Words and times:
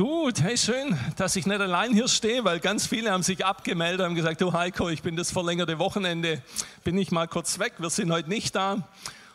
Gut, 0.00 0.40
hey, 0.40 0.56
schön, 0.56 0.98
dass 1.16 1.36
ich 1.36 1.44
nicht 1.44 1.60
allein 1.60 1.92
hier 1.92 2.08
stehe, 2.08 2.42
weil 2.42 2.58
ganz 2.58 2.86
viele 2.86 3.12
haben 3.12 3.22
sich 3.22 3.44
abgemeldet, 3.44 4.06
haben 4.06 4.14
gesagt, 4.14 4.40
du 4.40 4.50
Heiko, 4.50 4.88
ich 4.88 5.02
bin 5.02 5.14
das 5.14 5.30
verlängerte 5.30 5.78
Wochenende, 5.78 6.42
bin 6.84 6.96
ich 6.96 7.10
mal 7.10 7.28
kurz 7.28 7.58
weg, 7.58 7.74
wir 7.76 7.90
sind 7.90 8.10
heute 8.10 8.30
nicht 8.30 8.54
da. 8.54 8.88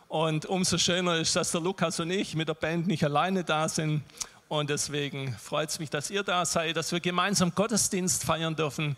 Und 0.08 0.48
umso 0.48 0.80
schöner 0.80 1.18
ist, 1.18 1.36
dass 1.36 1.52
der 1.52 1.62
Lukas 1.62 2.00
und 2.00 2.10
ich 2.10 2.34
mit 2.34 2.48
der 2.48 2.56
Band 2.56 2.88
nicht 2.88 3.04
alleine 3.04 3.44
da 3.44 3.70
sind. 3.70 4.02
Und 4.48 4.72
deswegen 4.72 5.38
freut 5.38 5.70
es 5.70 5.78
mich, 5.78 5.92
dass 5.92 6.10
ihr 6.10 6.24
da 6.24 6.44
seid, 6.48 6.76
dass 6.78 6.92
wir 6.92 7.00
gemeinsam 7.00 7.54
Gottesdienst 7.54 8.24
feiern 8.24 8.56
dürfen 8.56 8.96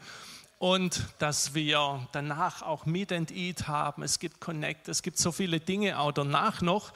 und 0.59 1.03
dass 1.19 1.53
wir 1.53 2.07
danach 2.13 2.61
auch 2.61 2.85
Meet 2.85 3.11
and 3.11 3.31
Eat 3.31 3.67
haben. 3.67 4.03
Es 4.03 4.19
gibt 4.19 4.39
Connect, 4.39 4.87
es 4.87 5.01
gibt 5.01 5.17
so 5.17 5.33
viele 5.33 5.59
Dinge 5.59 5.99
auch 5.99 6.13
danach 6.13 6.61
noch. 6.61 6.93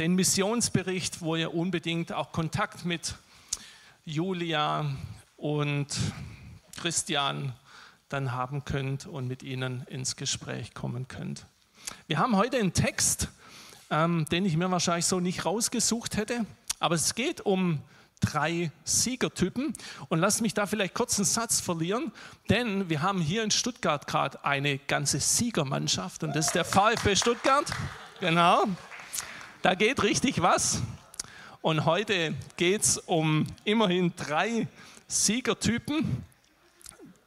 Den 0.00 0.16
Missionsbericht, 0.16 1.20
wo 1.20 1.36
ihr 1.36 1.54
unbedingt 1.54 2.12
auch 2.12 2.32
Kontakt 2.32 2.84
mit 2.84 3.14
Julia 4.10 4.86
und 5.36 5.86
Christian 6.76 7.54
dann 8.08 8.32
haben 8.32 8.64
könnt 8.64 9.06
und 9.06 9.28
mit 9.28 9.44
ihnen 9.44 9.84
ins 9.84 10.16
Gespräch 10.16 10.74
kommen 10.74 11.06
könnt. 11.06 11.46
Wir 12.08 12.18
haben 12.18 12.36
heute 12.36 12.58
einen 12.58 12.72
Text, 12.72 13.28
ähm, 13.88 14.26
den 14.32 14.44
ich 14.44 14.56
mir 14.56 14.68
wahrscheinlich 14.68 15.06
so 15.06 15.20
nicht 15.20 15.44
rausgesucht 15.44 16.16
hätte, 16.16 16.44
aber 16.80 16.96
es 16.96 17.14
geht 17.14 17.40
um 17.42 17.80
drei 18.18 18.72
Siegertypen. 18.82 19.74
Und 20.08 20.18
lasst 20.18 20.42
mich 20.42 20.54
da 20.54 20.66
vielleicht 20.66 20.94
kurz 20.94 21.16
einen 21.18 21.24
Satz 21.24 21.60
verlieren, 21.60 22.10
denn 22.48 22.90
wir 22.90 23.02
haben 23.02 23.20
hier 23.20 23.44
in 23.44 23.52
Stuttgart 23.52 24.08
gerade 24.08 24.44
eine 24.44 24.78
ganze 24.78 25.20
Siegermannschaft 25.20 26.24
und 26.24 26.34
das 26.34 26.48
ist 26.48 26.54
der 26.56 26.64
VfB 26.64 27.14
Stuttgart. 27.14 27.72
Genau, 28.18 28.64
da 29.62 29.76
geht 29.76 30.02
richtig 30.02 30.42
was. 30.42 30.82
Und 31.62 31.84
heute 31.84 32.34
geht 32.56 32.82
es 32.82 32.96
um 32.96 33.46
immerhin 33.64 34.14
drei 34.16 34.66
Siegertypen, 35.08 36.24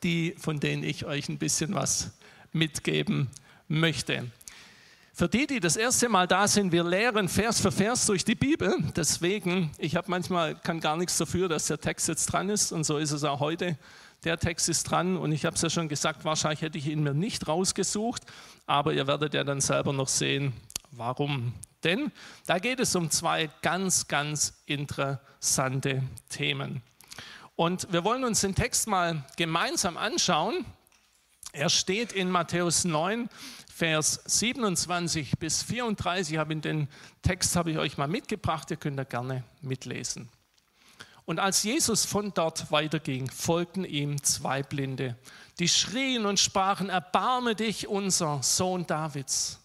die, 0.02 0.34
von 0.40 0.60
denen 0.60 0.84
ich 0.84 1.06
euch 1.06 1.30
ein 1.30 1.38
bisschen 1.38 1.76
was 1.76 2.12
mitgeben 2.52 3.30
möchte. 3.68 4.32
Für 5.14 5.30
die, 5.30 5.46
die 5.46 5.60
das 5.60 5.76
erste 5.76 6.10
Mal 6.10 6.26
da 6.28 6.48
sind, 6.48 6.72
wir 6.72 6.84
lehren 6.84 7.30
Vers 7.30 7.62
für 7.62 7.72
Vers 7.72 8.08
durch 8.08 8.26
die 8.26 8.34
Bibel. 8.34 8.76
Deswegen, 8.96 9.70
ich 9.78 9.96
habe 9.96 10.10
manchmal 10.10 10.56
kann 10.56 10.80
gar 10.80 10.98
nichts 10.98 11.16
dafür, 11.20 11.48
dass 11.48 11.68
der 11.68 11.80
Text 11.80 12.08
jetzt 12.08 12.26
dran 12.26 12.50
ist 12.50 12.72
und 12.72 12.86
so 12.86 12.98
ist 12.98 13.12
es 13.12 13.24
auch 13.24 13.40
heute. 13.40 13.78
Der 14.24 14.40
Text 14.40 14.68
ist 14.68 14.86
dran 14.86 15.16
und 15.16 15.32
ich 15.32 15.46
habe 15.46 15.56
es 15.56 15.62
ja 15.62 15.70
schon 15.70 15.90
gesagt, 15.90 16.26
wahrscheinlich 16.26 16.64
hätte 16.64 16.80
ich 16.80 16.88
ihn 16.88 17.04
mir 17.04 17.14
nicht 17.14 17.48
rausgesucht, 17.48 18.24
aber 18.66 18.94
ihr 18.94 19.06
werdet 19.06 19.36
ja 19.36 19.44
dann 19.44 19.62
selber 19.62 19.94
noch 19.94 20.08
sehen, 20.08 20.54
warum. 20.90 21.54
Denn 21.84 22.12
da 22.46 22.60
geht 22.60 22.80
es 22.80 22.96
um 22.96 23.10
zwei 23.12 23.50
ganz, 23.62 24.08
ganz 24.08 24.62
interessante 24.66 26.04
Themen. 26.30 26.82
Und 27.56 27.92
wir 27.92 28.04
wollen 28.04 28.24
uns 28.24 28.42
den 28.42 28.56
Text 28.56 28.88
mal 28.88 29.24
gemeinsam 29.36 29.98
anschauen. 29.98 30.66
Er 31.52 31.70
steht 31.70 32.12
in 32.14 32.32
Matthäus 32.32 32.84
9, 32.84 33.30
Vers 33.72 34.22
27 34.26 35.38
bis 35.40 35.62
34. 35.64 36.34
Ich 36.34 36.40
habe 36.40 36.56
den 36.56 36.88
Text 37.22 37.56
habe 37.56 37.72
ich 37.72 37.78
euch 37.78 37.98
mal 37.98 38.08
mitgebracht. 38.08 38.72
Ihr 38.72 38.78
könnt 38.78 38.98
da 38.98 39.04
gerne 39.04 39.44
mitlesen. 39.62 40.30
Und 41.26 41.40
als 41.40 41.64
Jesus 41.64 42.06
von 42.06 42.34
dort 42.34 42.72
weiterging, 42.72 43.30
folgten 43.30 43.86
ihm 43.86 44.22
zwei 44.24 44.62
Blinde, 44.62 45.16
die 45.60 45.70
schrien 45.70 46.26
und 46.26 46.40
sprachen: 46.40 46.90
Erbarme 46.90 47.56
dich, 47.56 47.88
unser 47.88 48.44
Sohn 48.44 48.86
Davids. 48.86 49.60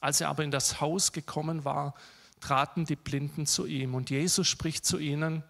Als 0.00 0.20
er 0.20 0.28
aber 0.28 0.42
in 0.42 0.50
das 0.50 0.80
Haus 0.80 1.12
gekommen 1.12 1.64
war, 1.64 1.94
traten 2.40 2.86
die 2.86 2.96
Blinden 2.96 3.46
zu 3.46 3.66
ihm. 3.66 3.94
Und 3.94 4.10
Jesus 4.10 4.48
spricht 4.48 4.84
zu 4.84 4.98
ihnen: 4.98 5.44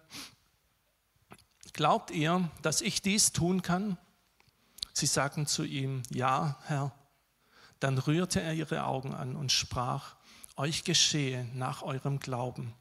Glaubt 1.73 2.11
ihr, 2.11 2.49
dass 2.61 2.81
ich 2.81 3.01
dies 3.01 3.31
tun 3.31 3.61
kann? 3.61 3.97
Sie 4.93 5.05
sagten 5.05 5.47
zu 5.47 5.63
ihm: 5.63 6.03
Ja, 6.09 6.57
Herr. 6.65 6.91
Dann 7.79 7.97
rührte 7.97 8.41
er 8.41 8.53
ihre 8.53 8.83
Augen 8.83 9.15
an 9.15 9.35
und 9.35 9.51
sprach, 9.51 10.15
euch 10.55 10.83
geschehe 10.83 11.47
nach 11.55 11.81
eurem 11.81 12.19
Glauben. 12.19 12.75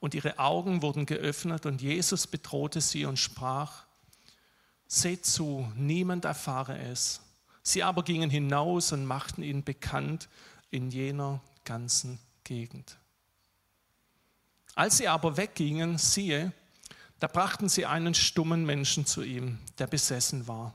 Und 0.00 0.14
ihre 0.14 0.38
Augen 0.38 0.82
wurden 0.82 1.06
geöffnet 1.06 1.64
und 1.64 1.80
Jesus 1.80 2.26
bedrohte 2.26 2.82
sie 2.82 3.06
und 3.06 3.18
sprach, 3.18 3.84
seht 4.86 5.24
zu, 5.24 5.72
niemand 5.74 6.26
erfahre 6.26 6.78
es. 6.78 7.22
Sie 7.62 7.82
aber 7.82 8.02
gingen 8.02 8.30
hinaus 8.30 8.92
und 8.92 9.06
machten 9.06 9.42
ihn 9.42 9.64
bekannt 9.64 10.28
in 10.70 10.90
jener 10.90 11.40
ganzen 11.64 12.18
Gegend. 12.44 12.98
Als 14.74 14.98
sie 14.98 15.08
aber 15.08 15.36
weggingen, 15.36 15.98
siehe, 15.98 16.52
da 17.20 17.26
brachten 17.26 17.68
sie 17.68 17.84
einen 17.84 18.14
stummen 18.14 18.64
Menschen 18.64 19.06
zu 19.06 19.22
ihm, 19.22 19.58
der 19.78 19.86
besessen 19.86 20.46
war. 20.46 20.74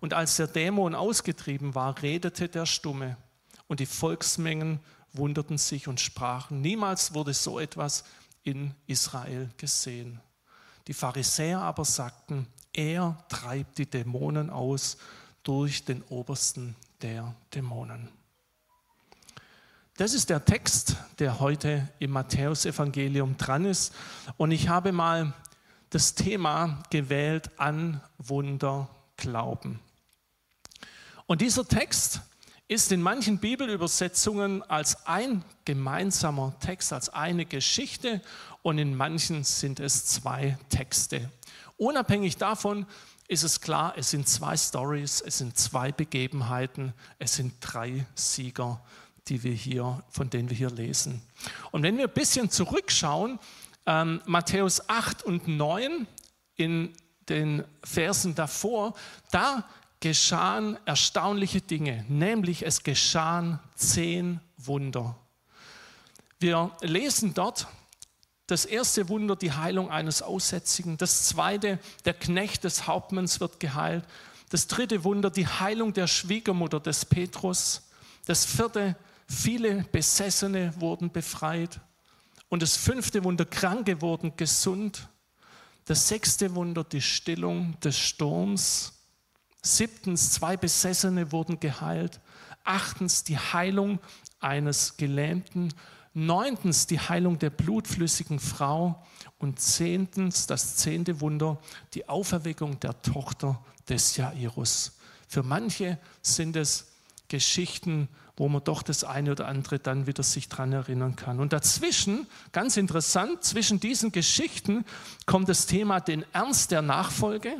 Und 0.00 0.14
als 0.14 0.36
der 0.36 0.46
Dämon 0.46 0.94
ausgetrieben 0.94 1.74
war, 1.74 2.00
redete 2.02 2.48
der 2.48 2.66
Stumme. 2.66 3.16
Und 3.66 3.80
die 3.80 3.86
Volksmengen 3.86 4.80
wunderten 5.12 5.58
sich 5.58 5.88
und 5.88 6.00
sprachen, 6.00 6.60
niemals 6.60 7.14
wurde 7.14 7.34
so 7.34 7.58
etwas 7.58 8.04
in 8.42 8.74
Israel 8.86 9.50
gesehen. 9.56 10.20
Die 10.86 10.94
Pharisäer 10.94 11.60
aber 11.60 11.84
sagten, 11.84 12.46
er 12.72 13.18
treibt 13.28 13.78
die 13.78 13.86
Dämonen 13.86 14.50
aus 14.50 14.96
durch 15.42 15.84
den 15.84 16.02
Obersten 16.04 16.74
der 17.02 17.34
Dämonen. 17.54 18.08
Das 19.98 20.14
ist 20.14 20.30
der 20.30 20.42
Text, 20.42 20.96
der 21.18 21.38
heute 21.38 21.86
im 21.98 22.12
Matthäusevangelium 22.12 23.36
dran 23.36 23.66
ist. 23.66 23.92
Und 24.38 24.50
ich 24.50 24.68
habe 24.68 24.90
mal 24.90 25.34
das 25.90 26.14
Thema 26.14 26.82
gewählt 26.88 27.50
an 27.58 28.00
Wunder 28.16 28.88
glauben. 29.18 29.80
Und 31.26 31.42
dieser 31.42 31.68
Text 31.68 32.22
ist 32.68 32.90
in 32.90 33.02
manchen 33.02 33.36
Bibelübersetzungen 33.36 34.62
als 34.62 35.06
ein 35.06 35.44
gemeinsamer 35.66 36.54
Text, 36.58 36.94
als 36.94 37.10
eine 37.10 37.44
Geschichte 37.44 38.22
und 38.62 38.78
in 38.78 38.96
manchen 38.96 39.44
sind 39.44 39.78
es 39.78 40.06
zwei 40.06 40.56
Texte. 40.70 41.30
Unabhängig 41.76 42.38
davon 42.38 42.86
ist 43.28 43.42
es 43.42 43.60
klar, 43.60 43.92
es 43.98 44.10
sind 44.10 44.26
zwei 44.26 44.56
Stories, 44.56 45.20
es 45.20 45.36
sind 45.36 45.58
zwei 45.58 45.92
Begebenheiten, 45.92 46.94
es 47.18 47.34
sind 47.34 47.56
drei 47.60 48.06
Sieger, 48.14 48.80
die 49.28 49.42
wir 49.42 49.52
hier, 49.52 50.02
von 50.10 50.30
denen 50.30 50.50
wir 50.50 50.56
hier 50.56 50.70
lesen. 50.70 51.22
Und 51.70 51.82
wenn 51.82 51.96
wir 51.96 52.08
ein 52.08 52.14
bisschen 52.14 52.50
zurückschauen, 52.50 53.38
ähm, 53.86 54.20
Matthäus 54.26 54.88
8 54.88 55.22
und 55.22 55.48
9 55.48 56.06
in 56.56 56.92
den 57.28 57.64
Versen 57.82 58.34
davor, 58.34 58.94
da 59.30 59.64
geschahen 60.00 60.76
erstaunliche 60.84 61.60
Dinge, 61.60 62.04
nämlich 62.08 62.66
es 62.66 62.82
geschahen 62.82 63.60
zehn 63.76 64.40
Wunder. 64.56 65.16
Wir 66.40 66.72
lesen 66.80 67.34
dort 67.34 67.68
das 68.48 68.64
erste 68.64 69.08
Wunder, 69.08 69.36
die 69.36 69.52
Heilung 69.52 69.90
eines 69.90 70.20
Aussätzigen. 70.20 70.98
Das 70.98 71.24
zweite, 71.26 71.78
der 72.04 72.14
Knecht 72.14 72.64
des 72.64 72.88
Hauptmanns 72.88 73.40
wird 73.40 73.60
geheilt. 73.60 74.04
Das 74.50 74.66
dritte 74.66 75.04
Wunder, 75.04 75.30
die 75.30 75.46
Heilung 75.46 75.92
der 75.92 76.08
Schwiegermutter 76.08 76.80
des 76.80 77.04
Petrus. 77.04 77.82
Das 78.26 78.44
vierte, 78.44 78.96
viele 79.32 79.84
Besessene 79.84 80.72
wurden 80.78 81.10
befreit. 81.10 81.80
Und 82.48 82.62
das 82.62 82.76
fünfte 82.76 83.24
Wunder, 83.24 83.44
Kranke 83.44 84.00
wurden 84.02 84.36
gesund. 84.36 85.08
Das 85.86 86.08
sechste 86.08 86.54
Wunder, 86.54 86.84
die 86.84 87.00
Stillung 87.00 87.78
des 87.80 87.98
Sturms. 87.98 88.92
Siebtens, 89.62 90.32
zwei 90.32 90.56
Besessene 90.56 91.32
wurden 91.32 91.58
geheilt. 91.58 92.20
Achtens, 92.62 93.24
die 93.24 93.38
Heilung 93.38 94.00
eines 94.38 94.96
Gelähmten. 94.96 95.72
Neuntens, 96.14 96.86
die 96.86 97.00
Heilung 97.00 97.38
der 97.38 97.50
blutflüssigen 97.50 98.38
Frau. 98.38 99.02
Und 99.38 99.58
zehntens, 99.58 100.46
das 100.46 100.76
zehnte 100.76 101.20
Wunder, 101.20 101.58
die 101.94 102.08
Auferweckung 102.08 102.78
der 102.80 103.00
Tochter 103.02 103.64
des 103.88 104.16
Jairus. 104.16 104.98
Für 105.26 105.42
manche 105.42 105.98
sind 106.20 106.54
es 106.56 106.91
Geschichten, 107.32 108.08
wo 108.36 108.48
man 108.48 108.62
doch 108.62 108.82
das 108.82 109.02
eine 109.02 109.32
oder 109.32 109.48
andere 109.48 109.78
dann 109.78 110.06
wieder 110.06 110.22
sich 110.22 110.48
dran 110.48 110.72
erinnern 110.72 111.16
kann. 111.16 111.40
Und 111.40 111.52
dazwischen, 111.52 112.26
ganz 112.52 112.76
interessant, 112.76 113.42
zwischen 113.42 113.80
diesen 113.80 114.12
Geschichten 114.12 114.84
kommt 115.26 115.48
das 115.48 115.66
Thema 115.66 116.00
den 116.00 116.24
Ernst 116.32 116.70
der 116.70 116.82
Nachfolge 116.82 117.56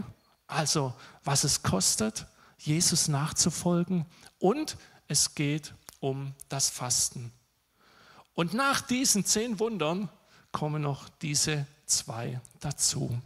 also, 0.53 0.93
was 1.25 1.45
es 1.45 1.63
kostet, 1.63 2.27
Jesus 2.59 3.09
nachzufolgen 3.09 4.07
und 4.39 4.77
es 5.09 5.35
geht 5.35 5.75
um 5.99 6.35
das 6.49 6.69
Fasten. 6.69 7.33
Und 8.35 8.55
nach 8.55 8.83
diesen 8.83 9.25
zehn 9.25 9.59
Wundern 9.59 10.09
kommen 10.53 10.83
noch 10.83 11.09
diese 11.09 11.67
zwei 11.87 12.41
dazu. 12.61 13.19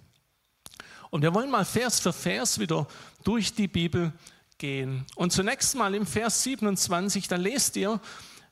Und 1.11 1.23
wir 1.23 1.35
wollen 1.35 1.51
mal 1.51 1.65
Vers 1.65 2.01
für 2.01 2.13
Vers 2.13 2.59
wieder 2.59 2.87
durch 3.25 3.55
die 3.55 3.69
Bibel 3.69 4.13
gehen. 4.59 5.07
Und 5.15 5.33
zunächst 5.33 5.75
mal 5.75 5.95
im 5.95 6.07
Vers 6.07 6.43
27, 6.43 7.29
da 7.29 7.37
lest 7.37 7.77
ihr, 7.77 8.01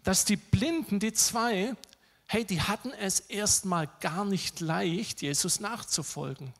dass 0.03 0.25
die 0.25 0.37
Blinden, 0.37 1.01
die 1.01 1.13
zwei, 1.13 1.75
hey, 2.27 2.45
die 2.45 2.61
hatten 2.61 2.93
es 2.93 3.21
erstmal 3.21 3.89
gar 4.01 4.25
nicht 4.25 4.61
leicht, 4.61 5.23
Jesus 5.23 5.61
nachzufolgen. 5.61 6.53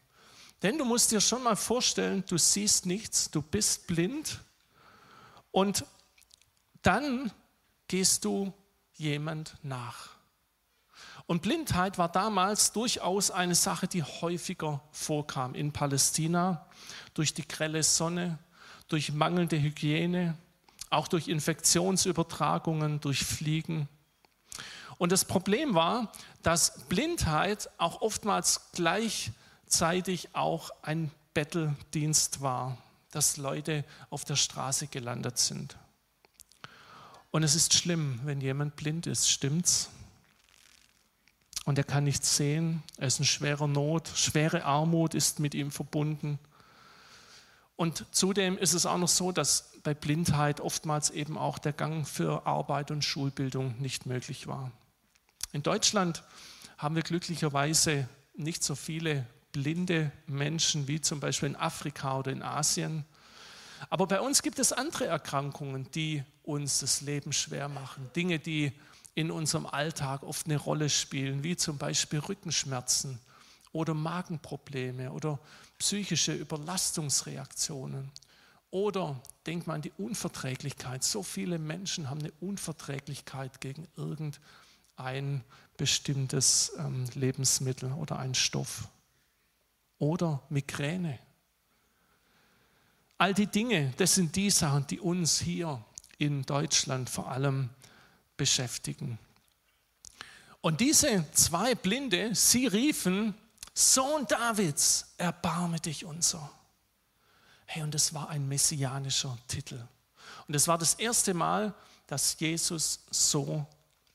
Denn 0.63 0.79
du 0.79 0.85
musst 0.85 1.13
dir 1.13 1.21
schon 1.21 1.43
mal 1.43 1.57
vorstellen, 1.57 2.25
du 2.27 2.39
siehst 2.39 2.87
nichts, 2.87 3.31
du 3.31 3.43
bist 3.43 3.87
blind 3.87 4.41
und 5.51 5.85
dann 6.81 7.31
gehst 7.87 8.25
du 8.25 8.53
jemand 8.95 9.57
nach. 9.63 10.11
Und 11.27 11.43
Blindheit 11.43 11.97
war 11.97 12.11
damals 12.11 12.73
durchaus 12.73 13.31
eine 13.31 13.55
Sache, 13.55 13.89
die 13.89 14.03
häufiger 14.03 14.83
vorkam 14.91 15.55
in 15.55 15.73
Palästina, 15.73 16.67
durch 17.15 17.33
die 17.33 17.49
grelle 17.49 17.83
Sonne, 17.83 18.39
durch 18.89 19.13
mangelnde 19.13 19.61
Hygiene, 19.61 20.37
auch 20.91 21.09
durch 21.09 21.29
Infektionsübertragungen, 21.29 23.01
durch 23.01 23.25
Fliegen. 23.25 23.89
Und 24.99 25.13
das 25.13 25.25
Problem 25.25 25.75
war, 25.75 26.13
dass 26.43 26.87
Blindheit 26.89 27.69
auch 27.79 28.01
oftmals 28.01 28.71
gleichzeitig 28.73 30.35
auch 30.35 30.71
ein 30.83 31.11
Betteldienst 31.35 32.41
war, 32.43 32.79
dass 33.11 33.37
Leute 33.37 33.85
auf 34.11 34.25
der 34.25 34.37
Straße 34.37 34.87
gelandet 34.87 35.39
sind. 35.39 35.77
Und 37.33 37.43
es 37.43 37.57
ist 37.57 37.75
schlimm, 37.75 38.21
wenn 38.25 38.41
jemand 38.41 38.77
blind 38.77 39.09
ist, 39.09 39.29
stimmt's? 39.29 39.91
Und 41.65 41.79
er 41.79 41.85
kann 41.85 42.05
nichts 42.05 42.37
sehen, 42.37 42.83
er 42.99 43.09
ist 43.09 43.19
in 43.19 43.25
schwerer 43.25 43.67
Not, 43.67 44.09
schwere 44.15 44.65
Armut 44.65 45.15
ist 45.15 45.41
mit 45.41 45.55
ihm 45.55 45.71
verbunden. 45.71 46.39
Und 47.77 48.07
zudem 48.13 48.57
ist 48.57 48.73
es 48.73 48.87
auch 48.87 48.99
noch 48.99 49.09
so, 49.09 49.33
dass 49.33 49.73
bei 49.83 49.95
Blindheit 49.95 50.61
oftmals 50.61 51.11
eben 51.11 51.37
auch 51.37 51.59
der 51.59 51.73
Gang 51.73 52.07
für 52.07 52.47
Arbeit 52.47 52.91
und 52.91 53.05
Schulbildung 53.05 53.75
nicht 53.81 54.07
möglich 54.07 54.47
war. 54.47 54.71
In 55.53 55.63
Deutschland 55.63 56.23
haben 56.79 56.95
wir 56.95 57.03
glücklicherweise 57.03 58.09
nicht 58.37 58.63
so 58.63 58.75
viele 58.75 59.27
blinde 59.53 60.11
Menschen 60.27 60.89
wie 60.89 61.01
zum 61.01 61.21
Beispiel 61.21 61.51
in 61.51 61.57
Afrika 61.57 62.19
oder 62.19 62.33
in 62.33 62.43
Asien. 62.43 63.05
Aber 63.91 64.07
bei 64.07 64.21
uns 64.21 64.43
gibt 64.43 64.59
es 64.59 64.73
andere 64.73 65.07
Erkrankungen, 65.07 65.91
die 65.93 66.25
uns 66.43 66.81
das 66.81 67.01
Leben 67.01 67.33
schwer 67.33 67.69
machen. 67.69 68.11
Dinge, 68.17 68.39
die 68.39 68.73
in 69.15 69.31
unserem 69.31 69.67
Alltag 69.67 70.23
oft 70.23 70.47
eine 70.47 70.57
Rolle 70.57 70.91
spielen, 70.91 71.45
wie 71.45 71.57
zum 71.57 71.79
Beispiel 71.79 72.19
Rückenschmerzen 72.19 73.21
oder 73.75 73.93
Magenprobleme 73.93 75.11
oder 75.13 75.39
psychische 75.79 76.33
Überlastungsreaktionen. 76.33 78.11
Oder 78.71 79.21
denkt 79.47 79.67
man 79.67 79.77
an 79.77 79.83
die 79.83 79.93
Unverträglichkeit. 79.99 81.03
So 81.03 81.23
viele 81.23 81.59
Menschen 81.59 82.09
haben 82.09 82.21
eine 82.21 82.33
Unverträglichkeit 82.41 83.61
gegen 83.61 83.87
irgendein 83.97 85.43
bestimmtes 85.77 86.73
ähm, 86.79 87.07
Lebensmittel 87.15 87.93
oder 87.93 88.19
einen 88.19 88.37
Stoff. 88.37 88.89
Oder 89.99 90.41
Migräne. 90.51 91.19
All 93.19 93.35
die 93.35 93.49
Dinge, 93.49 93.93
das 93.97 94.15
sind 94.15 94.37
die 94.37 94.51
Sachen, 94.51 94.87
die 94.87 95.01
uns 95.01 95.41
hier 95.41 95.85
in 96.19 96.43
Deutschland 96.43 97.11
vor 97.11 97.29
allem 97.29 97.71
beschäftigen. 98.37 99.19
Und 100.61 100.81
diese 100.81 101.25
zwei 101.33 101.75
Blinde, 101.75 102.35
sie 102.35 102.67
riefen, 102.67 103.35
Sohn 103.75 104.27
Davids, 104.27 105.15
erbarme 105.19 105.81
dich 105.81 106.05
unser. 106.05 106.51
Hey, 107.67 107.83
und 107.83 107.93
das 107.93 108.15
war 108.15 108.29
ein 108.29 108.47
messianischer 108.47 109.37
Titel. 109.49 109.83
Und 110.47 110.55
es 110.55 110.69
war 110.69 110.79
das 110.79 110.95
erste 110.95 111.35
Mal, 111.35 111.75
dass 112.07 112.39
Jesus 112.39 113.01
so 113.11 113.67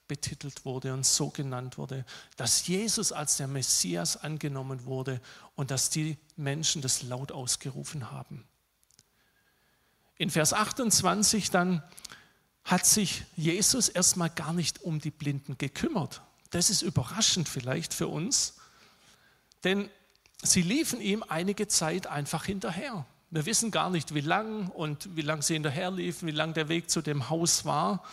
betitelt 0.07 0.65
wurde 0.65 0.93
und 0.93 1.05
so 1.05 1.29
genannt 1.29 1.77
wurde, 1.77 2.05
dass 2.37 2.67
Jesus 2.67 3.11
als 3.11 3.37
der 3.37 3.47
Messias 3.47 4.17
angenommen 4.17 4.85
wurde 4.85 5.21
und 5.55 5.71
dass 5.71 5.89
die 5.89 6.17
Menschen 6.35 6.81
das 6.81 7.03
laut 7.03 7.31
ausgerufen 7.31 8.11
haben. 8.11 8.47
In 10.17 10.29
Vers 10.29 10.53
28 10.53 11.51
dann 11.51 11.83
hat 12.63 12.85
sich 12.85 13.23
Jesus 13.35 13.87
erstmal 13.87 14.29
gar 14.29 14.53
nicht 14.53 14.81
um 14.81 14.99
die 14.99 15.11
Blinden 15.11 15.57
gekümmert. 15.57 16.21
Das 16.49 16.69
ist 16.69 16.81
überraschend 16.81 17.47
vielleicht 17.47 17.93
für 17.93 18.07
uns, 18.07 18.58
denn 19.63 19.89
sie 20.41 20.61
liefen 20.61 21.01
ihm 21.01 21.23
einige 21.27 21.67
Zeit 21.67 22.07
einfach 22.07 22.45
hinterher. 22.45 23.05
Wir 23.31 23.45
wissen 23.45 23.69
gar 23.69 23.89
nicht, 23.89 24.15
wie 24.15 24.21
lang 24.21 24.69
und 24.69 25.15
wie 25.15 25.21
lang 25.21 25.41
sie 25.41 25.53
hinterherliefen, 25.53 26.27
wie 26.27 26.33
lang 26.33 26.53
der 26.53 26.67
Weg 26.67 26.89
zu 26.89 27.01
dem 27.01 27.29
Haus 27.29 27.63
war. 27.65 28.03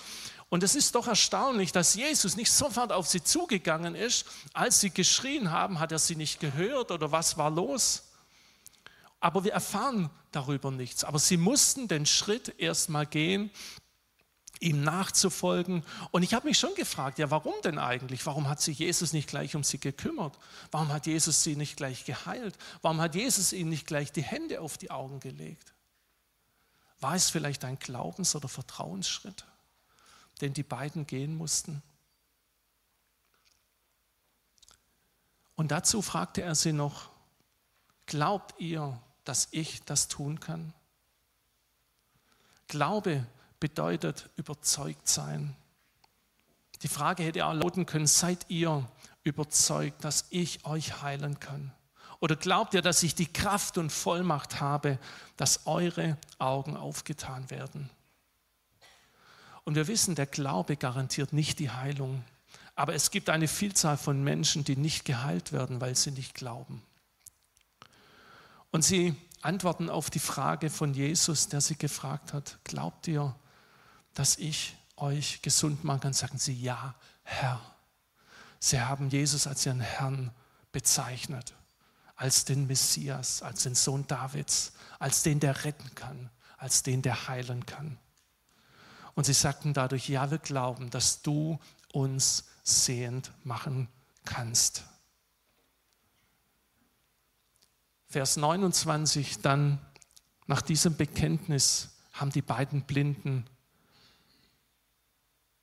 Und 0.49 0.63
es 0.63 0.75
ist 0.75 0.95
doch 0.95 1.09
erstaunlich, 1.09 1.73
dass 1.73 1.95
Jesus 1.95 2.37
nicht 2.37 2.53
sofort 2.53 2.93
auf 2.93 3.09
sie 3.09 3.23
zugegangen 3.23 3.95
ist. 3.95 4.27
Als 4.53 4.81
sie 4.81 4.91
geschrien 4.91 5.51
haben, 5.51 5.81
hat 5.81 5.91
er 5.91 5.99
sie 5.99 6.17
nicht 6.17 6.39
gehört 6.39 6.91
oder 6.91 7.11
was 7.13 7.37
war 7.37 7.51
los? 7.51 8.05
Aber 9.19 9.43
wir 9.45 9.53
erfahren 9.53 10.11
darüber 10.31 10.71
nichts. 10.71 11.03
Aber 11.03 11.19
sie 11.19 11.37
mussten 11.37 11.89
den 11.89 12.07
Schritt 12.07 12.55
erstmal 12.59 13.07
gehen, 13.07 13.51
ihm 14.61 14.83
nachzufolgen. 14.83 15.85
Und 16.11 16.23
ich 16.23 16.35
habe 16.35 16.49
mich 16.49 16.59
schon 16.59 16.75
gefragt, 16.75 17.19
ja, 17.19 17.31
warum 17.31 17.55
denn 17.65 17.79
eigentlich? 17.79 18.25
Warum 18.27 18.49
hat 18.49 18.61
sich 18.61 18.79
Jesus 18.79 19.13
nicht 19.13 19.29
gleich 19.29 19.55
um 19.55 19.65
sie 19.65 19.79
gekümmert? 19.79 20.39
Warum 20.71 20.89
hat 20.89 21.07
Jesus 21.07 21.43
sie 21.43 21.57
nicht 21.57 21.77
gleich 21.77 22.05
geheilt? 22.05 22.57
Warum 22.83 23.01
hat 23.01 23.15
Jesus 23.15 23.53
ihnen 23.53 23.71
nicht 23.71 23.87
gleich 23.87 24.13
die 24.13 24.23
Hände 24.23 24.61
auf 24.61 24.79
die 24.79 24.91
Augen 24.91 25.21
gelegt? 25.21 25.73
War 27.01 27.15
es 27.15 27.31
vielleicht 27.31 27.65
ein 27.65 27.79
Glaubens- 27.79 28.35
oder 28.35 28.49
Vertrauensschritt, 28.49 29.45
den 30.41 30.55
die 30.55 30.63
beiden 30.63 31.07
gehen 31.07 31.37
mussten? 31.37 31.83
Und 35.55 35.71
dazu 35.71 36.03
fragte 36.03 36.43
er 36.43 36.55
sie 36.55 36.73
noch, 36.73 37.11
glaubt 38.07 38.59
ihr, 38.61 38.99
dass 39.25 39.49
ich 39.51 39.83
das 39.85 40.09
tun 40.09 40.41
kann? 40.41 40.73
Glaube 42.69 43.27
bedeutet 43.67 44.31
überzeugt 44.37 45.09
sein. 45.09 45.57
Die 46.83 46.89
Frage 46.89 47.25
hätte 47.25 47.45
auch 47.47 47.53
lauten 47.53 47.85
können, 47.85 48.07
seid 48.07 48.47
ihr 48.49 48.89
überzeugt, 49.25 50.05
dass 50.05 50.27
ich 50.31 50.65
euch 50.65 51.03
heilen 51.03 51.41
kann? 51.41 51.73
Oder 52.21 52.37
glaubt 52.37 52.75
ihr, 52.75 52.83
dass 52.83 53.03
ich 53.03 53.17
die 53.17 53.27
Kraft 53.27 53.77
und 53.77 53.91
Vollmacht 53.91 54.61
habe, 54.61 55.01
dass 55.37 55.67
eure 55.67 56.17
Augen 56.39 56.77
aufgetan 56.77 57.51
werden? 57.51 57.91
Und 59.65 59.75
wir 59.75 59.89
wissen, 59.89 60.15
der 60.15 60.27
Glaube 60.27 60.77
garantiert 60.77 61.33
nicht 61.33 61.59
die 61.59 61.71
Heilung. 61.71 62.23
Aber 62.77 62.95
es 62.95 63.11
gibt 63.11 63.31
eine 63.31 63.49
Vielzahl 63.49 63.97
von 63.97 64.23
Menschen, 64.23 64.63
die 64.63 64.77
nicht 64.77 65.05
geheilt 65.05 65.51
werden, 65.51 65.81
weil 65.81 65.97
sie 65.97 66.13
nicht 66.13 66.37
glauben. 66.37 66.85
Und 68.71 68.83
sie 68.83 69.17
antworten 69.43 69.91
auf 69.91 70.09
die 70.09 70.21
Frage 70.21 70.71
von 70.71 70.95
Jesus, 70.95 71.49
der 71.49 71.61
sie 71.61 71.77
gefragt 71.77 72.33
hat, 72.33 72.59
glaubt 72.63 73.09
ihr, 73.09 73.35
dass 74.17 74.39
ich 74.39 74.75
euch 74.97 75.43
gesund 75.43 75.85
machen 75.85 76.01
kann, 76.01 76.13
sagen 76.15 76.39
sie, 76.39 76.55
ja, 76.55 76.95
Herr. 77.23 77.61
Sie 78.59 78.81
haben 78.81 79.11
Jesus 79.11 79.47
als 79.47 79.67
ihren 79.67 79.81
Herrn 79.81 80.31
bezeichnet, 80.73 81.55
als 82.17 82.47
den 82.47 82.67
Messias, 82.67 83.43
als 83.43 83.65
den 83.65 83.75
Sohn 83.75 84.07
Davids, 84.07 84.73
als 84.99 85.23
den, 85.23 85.39
der 85.39 85.65
retten 85.65 85.95
kann, 85.95 86.31
als 86.57 86.83
den, 86.83 87.03
der 87.03 87.29
heilen 87.29 87.67
kann. 87.67 87.99
Und 89.15 89.27
sie 89.27 89.35
sagten 89.35 89.75
dadurch, 89.75 90.09
ja, 90.09 90.31
wir 90.31 90.39
glauben, 90.39 90.89
dass 90.89 91.21
du 91.21 91.59
uns 91.93 92.45
sehend 92.63 93.33
machen 93.45 93.87
kannst. 94.25 94.85
Vers 98.09 98.39
29, 98.39 99.43
dann 99.43 99.79
nach 100.47 100.63
diesem 100.63 100.97
Bekenntnis 100.97 101.91
haben 102.15 102.31
die 102.31 102.41
beiden 102.41 102.83
Blinden 102.83 103.45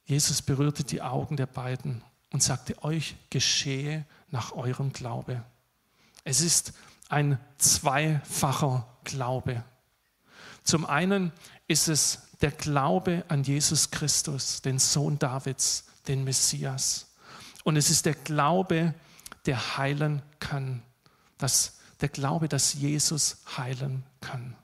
Jesus 0.06 0.42
berührte 0.42 0.84
die 0.84 1.02
Augen 1.02 1.38
der 1.38 1.46
beiden 1.46 2.04
und 2.32 2.44
sagte, 2.44 2.84
euch 2.84 3.16
geschehe 3.30 4.06
nach 4.30 4.52
eurem 4.52 4.92
Glaube. 4.92 5.44
Es 6.24 6.42
ist 6.42 6.74
ein 7.10 7.40
zweifacher 7.58 8.88
Glaube. 9.04 9.64
Zum 10.64 10.86
einen 10.86 11.32
ist 11.68 11.88
es 11.88 12.24
der 12.42 12.52
Glaube 12.52 13.24
an 13.28 13.44
Jesus 13.44 13.92
Christus, 13.92 14.62
den 14.62 14.80
Sohn 14.80 15.20
Davids, 15.20 15.86
den 16.08 16.24
Messias. 16.24 17.08
Und 17.64 17.78
es 17.78 17.90
ist 17.90 18.06
der 18.06 18.16
Glaube, 18.16 18.94
der 19.46 19.78
heilen 19.78 20.22
kann. 20.40 20.82
Das, 21.38 21.78
der 22.02 22.10
Glaube, 22.10 22.50
dass 22.50 22.74
Jesus 22.74 23.38
heilen 23.58 24.04
kann. 24.20 24.56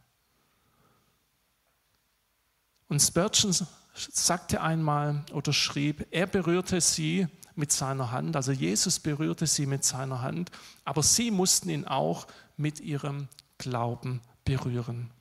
Und 2.88 3.00
Spurgeon 3.00 3.55
sagte 3.93 4.62
einmal 4.62 5.25
oder 5.34 5.53
schrieb, 5.53 6.08
er 6.12 6.27
berührte 6.27 6.81
sie 6.81 7.27
mit 7.55 7.72
seiner 7.72 8.12
Hand, 8.12 8.36
also 8.36 8.51
Jesus 8.51 9.00
berührte 9.00 9.46
sie 9.46 9.65
mit 9.65 9.84
seiner 9.84 10.22
Hand, 10.22 10.51
aber 10.86 11.03
sie 11.03 11.31
mussten 11.31 11.69
ihn 11.69 11.86
auch 11.86 12.27
mit 12.55 12.79
ihrem 12.79 13.27
Glauben 13.58 14.22
berühren. 14.46 15.12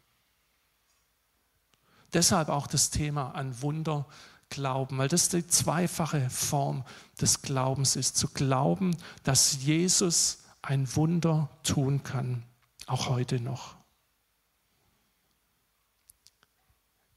Deshalb 2.12 2.48
auch 2.48 2.66
das 2.66 2.90
Thema 2.90 3.32
an 3.32 3.60
Wunder 3.60 4.06
glauben, 4.50 4.98
weil 4.98 5.08
das 5.08 5.28
die 5.28 5.46
zweifache 5.46 6.30
Form 6.30 6.84
des 7.20 7.42
Glaubens 7.42 7.96
ist. 7.96 8.16
Zu 8.16 8.28
glauben, 8.28 8.96
dass 9.22 9.62
Jesus 9.62 10.38
ein 10.62 10.94
Wunder 10.96 11.50
tun 11.62 12.02
kann, 12.02 12.44
auch 12.87 13.08
heute 13.08 13.40
noch. 13.40 13.77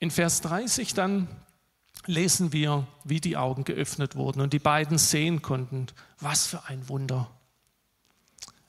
In 0.01 0.09
Vers 0.09 0.41
30 0.41 0.95
dann 0.95 1.27
lesen 2.07 2.53
wir, 2.53 2.87
wie 3.03 3.21
die 3.21 3.37
Augen 3.37 3.65
geöffnet 3.65 4.15
wurden 4.15 4.41
und 4.41 4.51
die 4.51 4.57
beiden 4.57 4.97
sehen 4.97 5.43
konnten. 5.43 5.85
Was 6.19 6.47
für 6.47 6.63
ein 6.65 6.89
Wunder. 6.89 7.29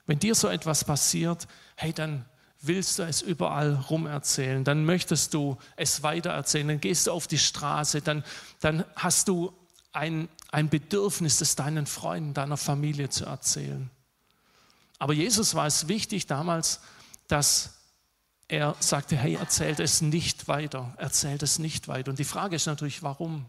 Wenn 0.05 0.19
dir 0.19 0.35
so 0.35 0.49
etwas 0.49 0.85
passiert, 0.85 1.49
hey, 1.75 1.95
dann 1.95 2.27
willst 2.61 2.99
du 2.99 3.05
es 3.05 3.23
überall 3.23 3.75
rum 3.89 4.07
erzählen, 4.07 4.63
dann 4.63 4.85
möchtest 4.85 5.33
du 5.33 5.57
es 5.77 6.03
weitererzählen, 6.03 6.69
dann 6.69 6.81
gehst 6.81 7.07
du 7.07 7.13
auf 7.13 7.27
die 7.27 7.39
Straße, 7.39 8.03
dann, 8.03 8.25
dann 8.61 8.85
hast 8.95 9.29
du 9.29 9.55
ein, 9.93 10.29
ein 10.51 10.69
Bedürfnis, 10.69 11.41
es 11.41 11.57
deinen 11.57 11.87
Freunden, 11.87 12.35
deiner 12.35 12.59
Familie 12.59 13.09
zu 13.09 13.25
erzählen. 13.25 13.91
Aber 14.99 15.15
Jesus 15.15 15.55
war 15.55 15.67
es 15.67 15.89
wichtig 15.89 16.27
damals, 16.27 16.81
dass 17.27 17.82
er 18.53 18.77
sagte, 18.81 19.17
hey, 19.17 19.37
erzählt 19.37 19.81
es 19.81 20.03
nicht 20.03 20.47
weiter, 20.47 20.93
erzählt 20.99 21.43
es 21.43 21.59
nicht 21.59 21.89
weiter. 21.89 22.11
Und 22.11 22.19
die 22.19 22.25
Frage 22.25 22.55
ist 22.55 22.67
natürlich, 22.67 23.03
warum? 23.03 23.47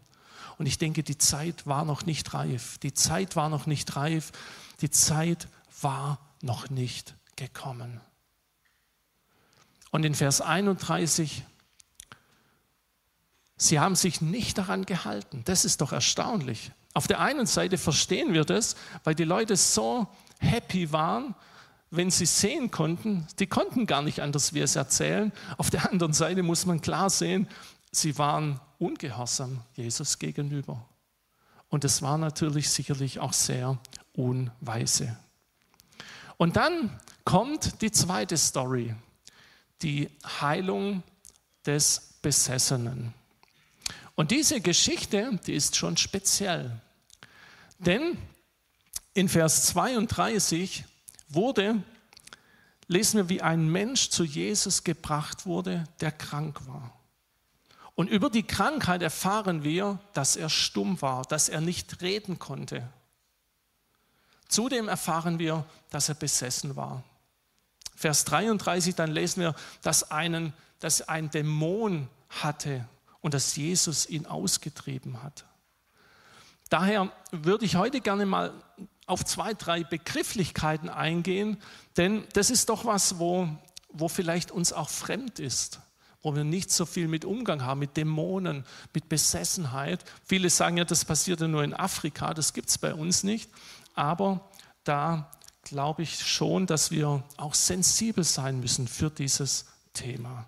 Und 0.56 0.64
ich 0.64 0.78
denke, 0.78 1.02
die 1.02 1.18
Zeit 1.18 1.66
war 1.66 1.84
noch 1.84 2.06
nicht 2.06 2.32
reif. 2.32 2.78
Die 2.78 2.94
Zeit 2.94 3.36
war 3.36 3.50
noch 3.50 3.66
nicht 3.66 3.96
reif. 3.96 4.32
Die 4.80 4.88
Zeit 4.88 5.46
war 5.82 6.18
noch 6.40 6.70
nicht 6.70 7.14
gekommen. 7.36 8.00
Und 9.90 10.06
in 10.06 10.14
Vers 10.14 10.40
31, 10.40 11.42
sie 13.58 13.80
haben 13.80 13.96
sich 13.96 14.22
nicht 14.22 14.56
daran 14.56 14.86
gehalten. 14.86 15.42
Das 15.44 15.66
ist 15.66 15.82
doch 15.82 15.92
erstaunlich. 15.92 16.72
Auf 16.94 17.08
der 17.08 17.20
einen 17.20 17.44
Seite 17.44 17.76
verstehen 17.76 18.32
wir 18.32 18.46
das, 18.46 18.74
weil 19.02 19.14
die 19.14 19.24
Leute 19.24 19.56
so 19.56 20.06
happy 20.38 20.92
waren, 20.92 21.34
wenn 21.96 22.10
sie 22.10 22.26
sehen 22.26 22.70
konnten, 22.70 23.26
die 23.38 23.46
konnten 23.46 23.86
gar 23.86 24.02
nicht 24.02 24.20
anders 24.20 24.54
wie 24.54 24.60
es 24.60 24.76
erzählen. 24.76 25.32
Auf 25.56 25.70
der 25.70 25.90
anderen 25.90 26.12
Seite 26.12 26.42
muss 26.42 26.66
man 26.66 26.80
klar 26.80 27.10
sehen, 27.10 27.48
sie 27.90 28.18
waren 28.18 28.60
ungehorsam 28.78 29.62
Jesus 29.74 30.18
gegenüber. 30.18 30.88
Und 31.68 31.84
es 31.84 32.02
war 32.02 32.18
natürlich 32.18 32.68
sicherlich 32.70 33.18
auch 33.18 33.32
sehr 33.32 33.78
unweise. 34.12 35.16
Und 36.36 36.56
dann 36.56 36.98
kommt 37.24 37.80
die 37.82 37.90
zweite 37.90 38.36
Story, 38.36 38.94
die 39.82 40.10
Heilung 40.40 41.02
des 41.66 42.14
Besessenen. 42.22 43.14
Und 44.14 44.30
diese 44.30 44.60
Geschichte, 44.60 45.38
die 45.46 45.54
ist 45.54 45.76
schon 45.76 45.96
speziell. 45.96 46.80
Denn 47.78 48.16
in 49.12 49.28
Vers 49.28 49.66
32 49.66 50.84
wurde, 51.28 51.82
lesen 52.86 53.18
wir, 53.18 53.28
wie 53.28 53.42
ein 53.42 53.68
Mensch 53.68 54.10
zu 54.10 54.24
Jesus 54.24 54.84
gebracht 54.84 55.46
wurde, 55.46 55.84
der 56.00 56.12
krank 56.12 56.66
war. 56.66 56.92
Und 57.94 58.10
über 58.10 58.28
die 58.28 58.42
Krankheit 58.42 59.02
erfahren 59.02 59.62
wir, 59.62 60.00
dass 60.12 60.36
er 60.36 60.48
stumm 60.48 61.00
war, 61.00 61.22
dass 61.22 61.48
er 61.48 61.60
nicht 61.60 62.02
reden 62.02 62.38
konnte. 62.38 62.88
Zudem 64.48 64.88
erfahren 64.88 65.38
wir, 65.38 65.64
dass 65.90 66.08
er 66.08 66.16
besessen 66.16 66.76
war. 66.76 67.04
Vers 67.94 68.24
33, 68.24 68.94
dann 68.94 69.12
lesen 69.12 69.42
wir, 69.42 69.54
dass, 69.82 70.10
einen, 70.10 70.52
dass 70.80 71.02
ein 71.02 71.30
Dämon 71.30 72.08
hatte 72.28 72.86
und 73.20 73.34
dass 73.34 73.56
Jesus 73.56 74.08
ihn 74.08 74.26
ausgetrieben 74.26 75.22
hat. 75.22 75.44
Daher 76.68 77.12
würde 77.30 77.64
ich 77.64 77.76
heute 77.76 78.00
gerne 78.00 78.26
mal 78.26 78.52
auf 79.06 79.24
zwei, 79.24 79.54
drei 79.54 79.84
Begrifflichkeiten 79.84 80.88
eingehen, 80.88 81.58
denn 81.96 82.24
das 82.32 82.50
ist 82.50 82.68
doch 82.68 82.84
was, 82.84 83.18
wo, 83.18 83.48
wo 83.88 84.08
vielleicht 84.08 84.50
uns 84.50 84.72
auch 84.72 84.88
fremd 84.88 85.38
ist, 85.38 85.80
wo 86.22 86.34
wir 86.34 86.44
nicht 86.44 86.70
so 86.70 86.86
viel 86.86 87.08
mit 87.08 87.24
Umgang 87.24 87.62
haben, 87.62 87.80
mit 87.80 87.96
Dämonen, 87.96 88.64
mit 88.94 89.08
Besessenheit. 89.08 90.04
Viele 90.24 90.48
sagen 90.48 90.78
ja, 90.78 90.84
das 90.84 91.04
passiert 91.04 91.40
ja 91.40 91.48
nur 91.48 91.62
in 91.64 91.74
Afrika, 91.74 92.32
das 92.32 92.52
gibt 92.52 92.70
es 92.70 92.78
bei 92.78 92.94
uns 92.94 93.24
nicht 93.24 93.50
aber 93.94 94.50
da 94.82 95.30
glaube 95.62 96.02
ich 96.02 96.20
schon, 96.20 96.66
dass 96.66 96.90
wir 96.90 97.22
auch 97.36 97.54
sensibel 97.54 98.24
sein 98.24 98.60
müssen 98.60 98.86
für 98.86 99.10
dieses 99.10 99.66
Thema. 99.94 100.46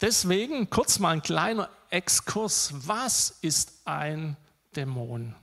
Deswegen 0.00 0.70
kurz 0.70 0.98
mal 0.98 1.10
ein 1.10 1.22
kleiner 1.22 1.68
Exkurs. 1.90 2.72
Was 2.72 3.38
ist 3.42 3.72
ein 3.84 4.36
Dämon? 4.74 5.34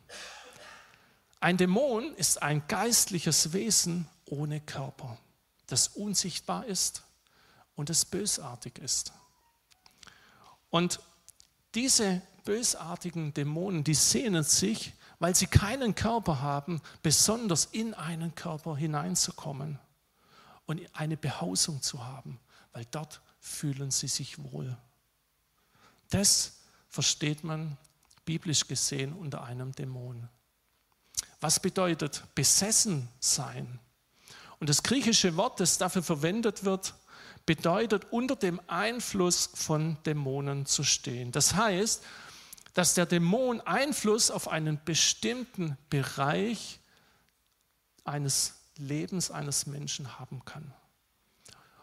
Ein 1.47 1.55
Dämon 1.55 2.13
ist 2.15 2.43
ein 2.43 2.67
geistliches 2.67 3.53
Wesen 3.53 4.05
ohne 4.25 4.59
Körper, 4.59 5.17
das 5.67 5.87
unsichtbar 5.87 6.65
ist 6.65 7.03
und 7.73 7.87
das 7.87 8.03
bösartig 8.03 8.79
ist. 8.79 9.13
Und 10.69 10.99
diese 11.73 12.21
bösartigen 12.43 13.33
Dämonen, 13.33 13.85
die 13.85 13.93
sehnen 13.93 14.43
sich 14.43 14.91
weil 15.19 15.35
sie 15.35 15.47
keinen 15.47 15.95
Körper 15.95 16.41
haben, 16.41 16.81
besonders 17.01 17.63
in 17.65 17.93
einen 17.93 18.35
Körper 18.35 18.75
hineinzukommen 18.75 19.79
und 20.65 20.81
eine 20.93 21.15
Behausung 21.15 21.81
zu 21.81 22.05
haben, 22.05 22.41
weil 22.73 22.85
dort 22.91 23.21
fühlen 23.39 23.89
sie 23.89 24.09
sich 24.09 24.43
wohl. 24.51 24.77
Das 26.09 26.57
versteht 26.89 27.45
man 27.45 27.77
biblisch 28.25 28.67
gesehen 28.67 29.13
unter 29.13 29.45
einem 29.45 29.71
Dämon. 29.71 30.27
Was 31.39 31.59
bedeutet 31.59 32.23
besessen 32.35 33.09
sein? 33.19 33.79
Und 34.59 34.69
das 34.69 34.83
griechische 34.83 35.35
Wort, 35.37 35.59
das 35.59 35.77
dafür 35.77 36.03
verwendet 36.03 36.63
wird, 36.63 36.95
bedeutet 37.45 38.05
unter 38.11 38.35
dem 38.35 38.59
Einfluss 38.67 39.49
von 39.53 39.97
Dämonen 40.03 40.65
zu 40.65 40.83
stehen. 40.83 41.31
Das 41.31 41.55
heißt, 41.55 42.03
dass 42.73 42.93
der 42.93 43.05
Dämon 43.05 43.61
Einfluss 43.61 44.29
auf 44.29 44.47
einen 44.47 44.79
bestimmten 44.83 45.77
Bereich 45.89 46.79
eines 48.03 48.53
Lebens 48.77 49.31
eines 49.31 49.65
Menschen 49.65 50.19
haben 50.19 50.45
kann. 50.45 50.73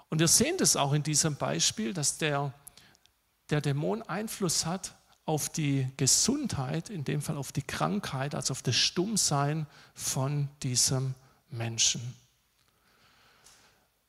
Und 0.09 0.21
wir 0.21 0.29
sehen 0.29 0.57
das 0.59 0.77
auch 0.77 0.93
in 0.93 1.03
diesem 1.03 1.35
Beispiel, 1.37 1.93
dass 1.93 2.19
der, 2.19 2.53
der 3.51 3.61
Dämon 3.61 4.03
Einfluss 4.03 4.67
hat 4.67 4.95
auf 5.27 5.49
die 5.49 5.89
Gesundheit, 5.97 6.91
in 6.91 7.05
dem 7.05 7.23
Fall 7.23 7.37
auf 7.37 7.53
die 7.53 7.63
Krankheit, 7.63 8.35
also 8.35 8.53
auf 8.53 8.63
das 8.63 8.77
Stummsein 8.77 9.67
von 9.95 10.49
diesem 10.63 11.15
Menschen. 11.51 12.15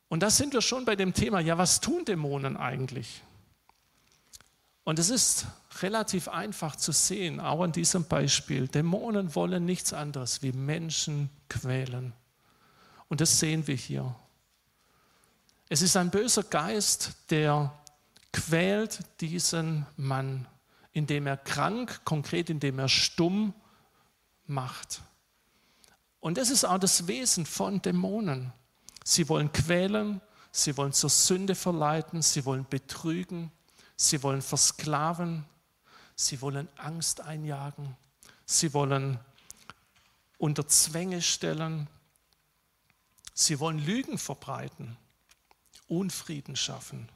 Und 0.10 0.22
da 0.22 0.29
sind 0.29 0.53
wir 0.53 0.62
schon 0.62 0.86
bei 0.86 0.95
dem 0.95 1.13
Thema, 1.13 1.39
ja, 1.39 1.57
was 1.57 1.81
tun 1.81 2.05
Dämonen 2.05 2.57
eigentlich? 2.57 3.22
Und 4.84 5.00
es 5.00 5.10
ist 5.10 5.48
relativ 5.81 6.27
einfach 6.27 6.75
zu 6.75 6.91
sehen, 6.91 7.39
auch 7.39 7.62
an 7.62 7.72
diesem 7.72 8.05
Beispiel. 8.05 8.67
Dämonen 8.67 9.34
wollen 9.34 9.65
nichts 9.65 9.93
anderes 9.93 10.41
wie 10.43 10.51
Menschen 10.51 11.29
quälen. 11.50 12.13
Und 13.07 13.19
das 13.19 13.39
sehen 13.39 13.65
wir 13.67 13.75
hier. 13.75 14.15
Es 15.69 15.81
ist 15.81 15.98
ein 15.98 16.12
böser 16.12 16.43
Geist, 16.43 17.13
der 17.31 17.74
quält 18.31 19.00
diesen 19.22 19.88
Mann, 19.98 20.45
indem 20.95 21.27
er 21.27 21.37
krank, 21.37 22.01
konkret 22.05 22.49
indem 22.49 22.79
er 22.79 22.89
stumm 22.89 23.53
macht. 24.47 25.01
Und 26.19 26.39
das 26.39 26.49
ist 26.49 26.63
auch 26.63 26.79
das 26.79 27.05
Wesen 27.05 27.45
von 27.45 27.83
Dämonen. 27.83 28.51
Sie 29.03 29.29
wollen 29.29 29.51
quälen, 29.51 30.21
sie 30.51 30.75
wollen 30.75 30.93
zur 30.93 31.11
Sünde 31.11 31.53
verleiten, 31.53 32.23
sie 32.23 32.45
wollen 32.45 32.65
betrügen, 32.67 33.51
Sie 33.97 34.21
wollen 34.23 34.41
versklaven, 34.41 35.45
sie 36.15 36.41
wollen 36.41 36.67
Angst 36.77 37.21
einjagen, 37.21 37.95
sie 38.45 38.73
wollen 38.73 39.19
unter 40.37 40.67
Zwänge 40.67 41.21
stellen, 41.21 41.87
sie 43.33 43.59
wollen 43.59 43.79
Lügen 43.79 44.17
verbreiten, 44.17 44.97
Unfrieden 45.87 46.55
schaffen. 46.55 47.09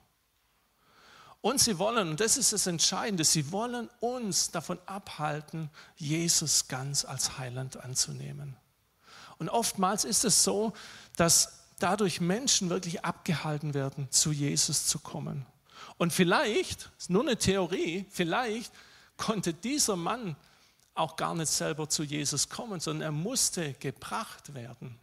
Und 1.41 1.61
sie 1.61 1.79
wollen, 1.79 2.09
und 2.09 2.19
das 2.19 2.37
ist 2.37 2.51
das 2.51 2.67
Entscheidende, 2.67 3.23
sie 3.23 3.51
wollen 3.51 3.89
uns 4.01 4.51
davon 4.51 4.77
abhalten, 4.85 5.69
Jesus 5.95 6.67
ganz 6.67 7.05
als 7.05 7.37
Heiland 7.37 7.77
anzunehmen. 7.77 8.57
Und 9.37 9.47
oftmals 9.47 10.03
ist 10.03 10.25
es 10.25 10.43
so, 10.43 10.73
dass 11.15 11.59
dadurch 11.79 12.19
Menschen 12.19 12.69
wirklich 12.69 13.05
abgehalten 13.05 13.73
werden, 13.73 14.11
zu 14.11 14.33
Jesus 14.33 14.87
zu 14.87 14.99
kommen. 14.99 15.45
Und 15.97 16.11
vielleicht, 16.11 16.91
ist 16.97 17.09
nur 17.09 17.21
eine 17.21 17.37
Theorie, 17.37 18.05
vielleicht 18.09 18.73
konnte 19.15 19.53
dieser 19.53 19.95
Mann 19.95 20.35
auch 20.93 21.15
gar 21.15 21.35
nicht 21.35 21.51
selber 21.51 21.87
zu 21.87 22.03
Jesus 22.03 22.49
kommen, 22.49 22.81
sondern 22.81 23.03
er 23.03 23.11
musste 23.13 23.73
gebracht 23.75 24.53
werden. 24.53 24.99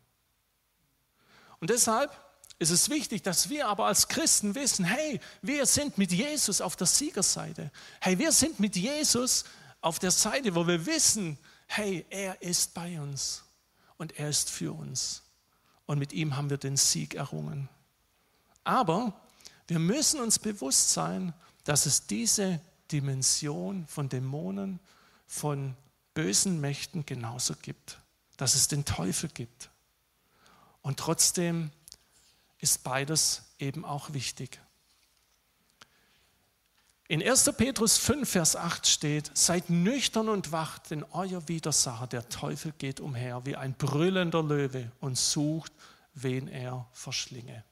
Und 1.60 1.70
deshalb 1.70 2.10
ist 2.58 2.70
es 2.70 2.88
wichtig, 2.88 3.22
dass 3.22 3.50
wir 3.50 3.68
aber 3.68 3.86
als 3.86 4.08
Christen 4.08 4.54
wissen, 4.54 4.84
hey, 4.84 5.20
wir 5.42 5.66
sind 5.66 5.98
mit 5.98 6.12
Jesus 6.12 6.60
auf 6.60 6.76
der 6.76 6.86
Siegerseite. 6.86 7.70
Hey, 8.00 8.18
wir 8.18 8.32
sind 8.32 8.60
mit 8.60 8.76
Jesus 8.76 9.44
auf 9.82 9.98
der 9.98 10.10
Seite, 10.10 10.54
wo 10.54 10.66
wir 10.66 10.86
wissen, 10.86 11.38
hey, 11.66 12.06
er 12.08 12.40
ist 12.40 12.72
bei 12.72 12.98
uns 13.00 13.44
und 13.98 14.18
er 14.18 14.30
ist 14.30 14.50
für 14.50 14.72
uns. 14.72 15.22
Und 15.84 15.98
mit 15.98 16.12
ihm 16.12 16.36
haben 16.36 16.50
wir 16.50 16.56
den 16.56 16.76
Sieg 16.76 17.14
errungen. 17.14 17.68
Aber 18.64 19.12
wir 19.68 19.78
müssen 19.78 20.20
uns 20.20 20.38
bewusst 20.38 20.90
sein, 20.90 21.34
dass 21.64 21.86
es 21.86 22.06
diese 22.06 22.60
Dimension 22.90 23.86
von 23.86 24.08
Dämonen, 24.08 24.80
von 25.26 25.76
bösen 26.14 26.60
Mächten 26.60 27.04
genauso 27.04 27.54
gibt. 27.60 27.98
Dass 28.36 28.54
es 28.54 28.68
den 28.68 28.84
Teufel 28.84 29.28
gibt. 29.28 29.70
Und 30.82 30.98
trotzdem 30.98 31.70
ist 32.58 32.82
beides 32.82 33.42
eben 33.58 33.84
auch 33.84 34.12
wichtig. 34.12 34.60
In 37.08 37.22
1. 37.22 37.52
Petrus 37.56 37.98
5, 37.98 38.28
Vers 38.28 38.56
8 38.56 38.86
steht, 38.86 39.30
seid 39.34 39.70
nüchtern 39.70 40.28
und 40.28 40.50
wacht, 40.50 40.90
denn 40.90 41.04
euer 41.12 41.46
Widersacher, 41.46 42.08
der 42.08 42.28
Teufel, 42.28 42.72
geht 42.78 42.98
umher 42.98 43.46
wie 43.46 43.54
ein 43.54 43.74
brüllender 43.74 44.42
Löwe 44.42 44.90
und 45.00 45.16
sucht, 45.16 45.72
wen 46.14 46.48
er 46.48 46.88
verschlinge. 46.92 47.62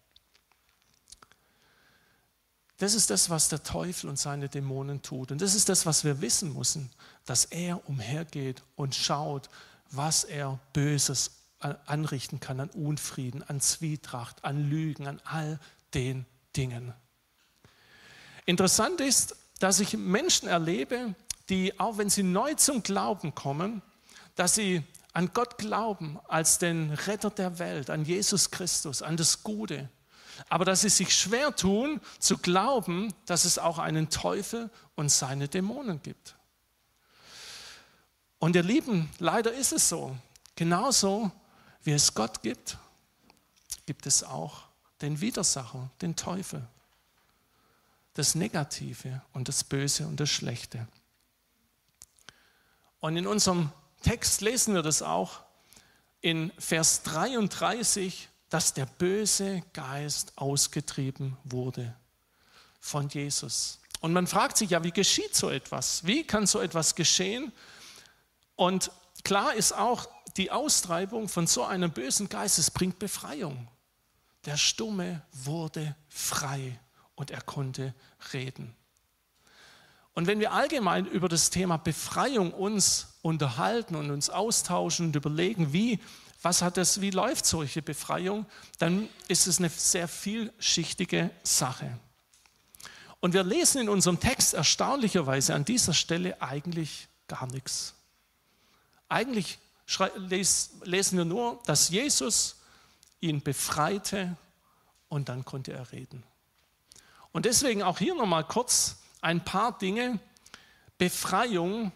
Das 2.76 2.94
ist 2.94 3.10
das, 3.10 3.30
was 3.30 3.48
der 3.48 3.62
Teufel 3.62 4.08
und 4.08 4.18
seine 4.18 4.48
Dämonen 4.48 5.02
tut. 5.02 5.32
Und 5.32 5.40
das 5.40 5.54
ist 5.54 5.68
das, 5.68 5.84
was 5.86 6.04
wir 6.04 6.20
wissen 6.20 6.54
müssen, 6.54 6.90
dass 7.24 7.46
er 7.46 7.88
umhergeht 7.88 8.62
und 8.76 8.94
schaut, 8.94 9.48
was 9.90 10.24
er 10.24 10.60
Böses 10.72 11.30
anrichten 11.64 12.40
kann 12.40 12.60
an 12.60 12.70
Unfrieden, 12.70 13.42
an 13.42 13.60
Zwietracht, 13.60 14.44
an 14.44 14.68
Lügen, 14.68 15.06
an 15.06 15.20
all 15.24 15.58
den 15.94 16.26
Dingen. 16.56 16.92
Interessant 18.46 19.00
ist, 19.00 19.36
dass 19.58 19.80
ich 19.80 19.96
Menschen 19.96 20.48
erlebe, 20.48 21.14
die, 21.48 21.78
auch 21.78 21.98
wenn 21.98 22.10
sie 22.10 22.22
neu 22.22 22.54
zum 22.54 22.82
Glauben 22.82 23.34
kommen, 23.34 23.82
dass 24.34 24.54
sie 24.54 24.82
an 25.12 25.30
Gott 25.32 25.58
glauben 25.58 26.18
als 26.28 26.58
den 26.58 26.90
Retter 26.90 27.30
der 27.30 27.58
Welt, 27.58 27.88
an 27.88 28.04
Jesus 28.04 28.50
Christus, 28.50 29.00
an 29.00 29.16
das 29.16 29.42
Gute, 29.42 29.88
aber 30.48 30.64
dass 30.64 30.80
sie 30.80 30.88
sich 30.88 31.14
schwer 31.14 31.54
tun 31.54 32.00
zu 32.18 32.38
glauben, 32.38 33.14
dass 33.26 33.44
es 33.44 33.58
auch 33.58 33.78
einen 33.78 34.10
Teufel 34.10 34.70
und 34.96 35.10
seine 35.10 35.48
Dämonen 35.48 36.02
gibt. 36.02 36.34
Und 38.38 38.56
ihr 38.56 38.62
Lieben, 38.62 39.08
leider 39.20 39.52
ist 39.52 39.72
es 39.72 39.88
so. 39.88 40.16
Genauso 40.56 41.30
wie 41.84 41.92
es 41.92 42.14
Gott 42.14 42.42
gibt, 42.42 42.78
gibt 43.86 44.06
es 44.06 44.24
auch 44.24 44.62
den 45.00 45.20
Widersacher, 45.20 45.90
den 46.00 46.16
Teufel. 46.16 46.66
Das 48.14 48.34
Negative 48.34 49.22
und 49.32 49.48
das 49.48 49.64
Böse 49.64 50.06
und 50.06 50.18
das 50.20 50.30
Schlechte. 50.30 50.86
Und 53.00 53.16
in 53.16 53.26
unserem 53.26 53.70
Text 54.02 54.40
lesen 54.40 54.74
wir 54.74 54.82
das 54.82 55.02
auch 55.02 55.40
in 56.20 56.52
Vers 56.58 57.02
33, 57.02 58.28
dass 58.48 58.72
der 58.72 58.86
böse 58.86 59.62
Geist 59.72 60.32
ausgetrieben 60.36 61.36
wurde 61.44 61.94
von 62.80 63.08
Jesus. 63.08 63.80
Und 64.00 64.12
man 64.12 64.26
fragt 64.26 64.56
sich 64.56 64.70
ja, 64.70 64.84
wie 64.84 64.90
geschieht 64.92 65.34
so 65.34 65.50
etwas? 65.50 66.06
Wie 66.06 66.24
kann 66.24 66.46
so 66.46 66.60
etwas 66.60 66.94
geschehen? 66.94 67.52
Und 68.54 68.90
klar 69.24 69.54
ist 69.54 69.72
auch, 69.72 70.08
die 70.36 70.50
Austreibung 70.50 71.28
von 71.28 71.46
so 71.46 71.64
einem 71.64 71.90
bösen 71.92 72.28
Geist, 72.28 72.58
es 72.58 72.70
bringt 72.70 72.98
Befreiung. 72.98 73.68
Der 74.44 74.56
Stumme 74.56 75.22
wurde 75.32 75.94
frei 76.08 76.78
und 77.14 77.30
er 77.30 77.40
konnte 77.40 77.94
reden. 78.32 78.74
Und 80.14 80.26
wenn 80.26 80.38
wir 80.38 80.52
allgemein 80.52 81.06
über 81.06 81.28
das 81.28 81.50
Thema 81.50 81.76
Befreiung 81.76 82.52
uns 82.52 83.18
unterhalten 83.22 83.96
und 83.96 84.10
uns 84.10 84.30
austauschen 84.30 85.06
und 85.06 85.16
überlegen, 85.16 85.72
wie, 85.72 85.98
was 86.40 86.62
hat 86.62 86.76
das, 86.76 87.00
wie 87.00 87.10
läuft 87.10 87.46
solche 87.46 87.82
Befreiung, 87.82 88.46
dann 88.78 89.08
ist 89.28 89.46
es 89.46 89.58
eine 89.58 89.70
sehr 89.70 90.06
vielschichtige 90.06 91.30
Sache. 91.42 91.98
Und 93.18 93.32
wir 93.32 93.42
lesen 93.42 93.80
in 93.80 93.88
unserem 93.88 94.20
Text 94.20 94.54
erstaunlicherweise 94.54 95.54
an 95.54 95.64
dieser 95.64 95.94
Stelle 95.94 96.40
eigentlich 96.42 97.08
gar 97.26 97.46
nichts. 97.46 97.94
Eigentlich 99.08 99.58
lesen 100.16 101.18
wir 101.18 101.24
nur, 101.24 101.60
dass 101.66 101.88
Jesus 101.88 102.56
ihn 103.20 103.42
befreite 103.42 104.36
und 105.08 105.28
dann 105.28 105.44
konnte 105.44 105.72
er 105.72 105.92
reden. 105.92 106.22
Und 107.32 107.46
deswegen 107.46 107.82
auch 107.82 107.98
hier 107.98 108.14
nochmal 108.14 108.44
kurz 108.44 108.96
ein 109.20 109.44
paar 109.44 109.76
Dinge, 109.78 110.18
Befreiung, 110.98 111.92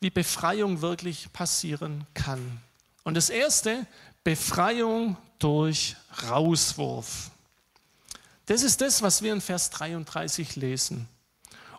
wie 0.00 0.10
Befreiung 0.10 0.82
wirklich 0.82 1.32
passieren 1.32 2.06
kann. 2.14 2.60
Und 3.04 3.14
das 3.14 3.30
erste, 3.30 3.86
Befreiung 4.24 5.16
durch 5.38 5.96
Rauswurf. 6.28 7.30
Das 8.46 8.62
ist 8.62 8.80
das, 8.80 9.02
was 9.02 9.22
wir 9.22 9.32
in 9.32 9.40
Vers 9.40 9.70
33 9.70 10.56
lesen. 10.56 11.08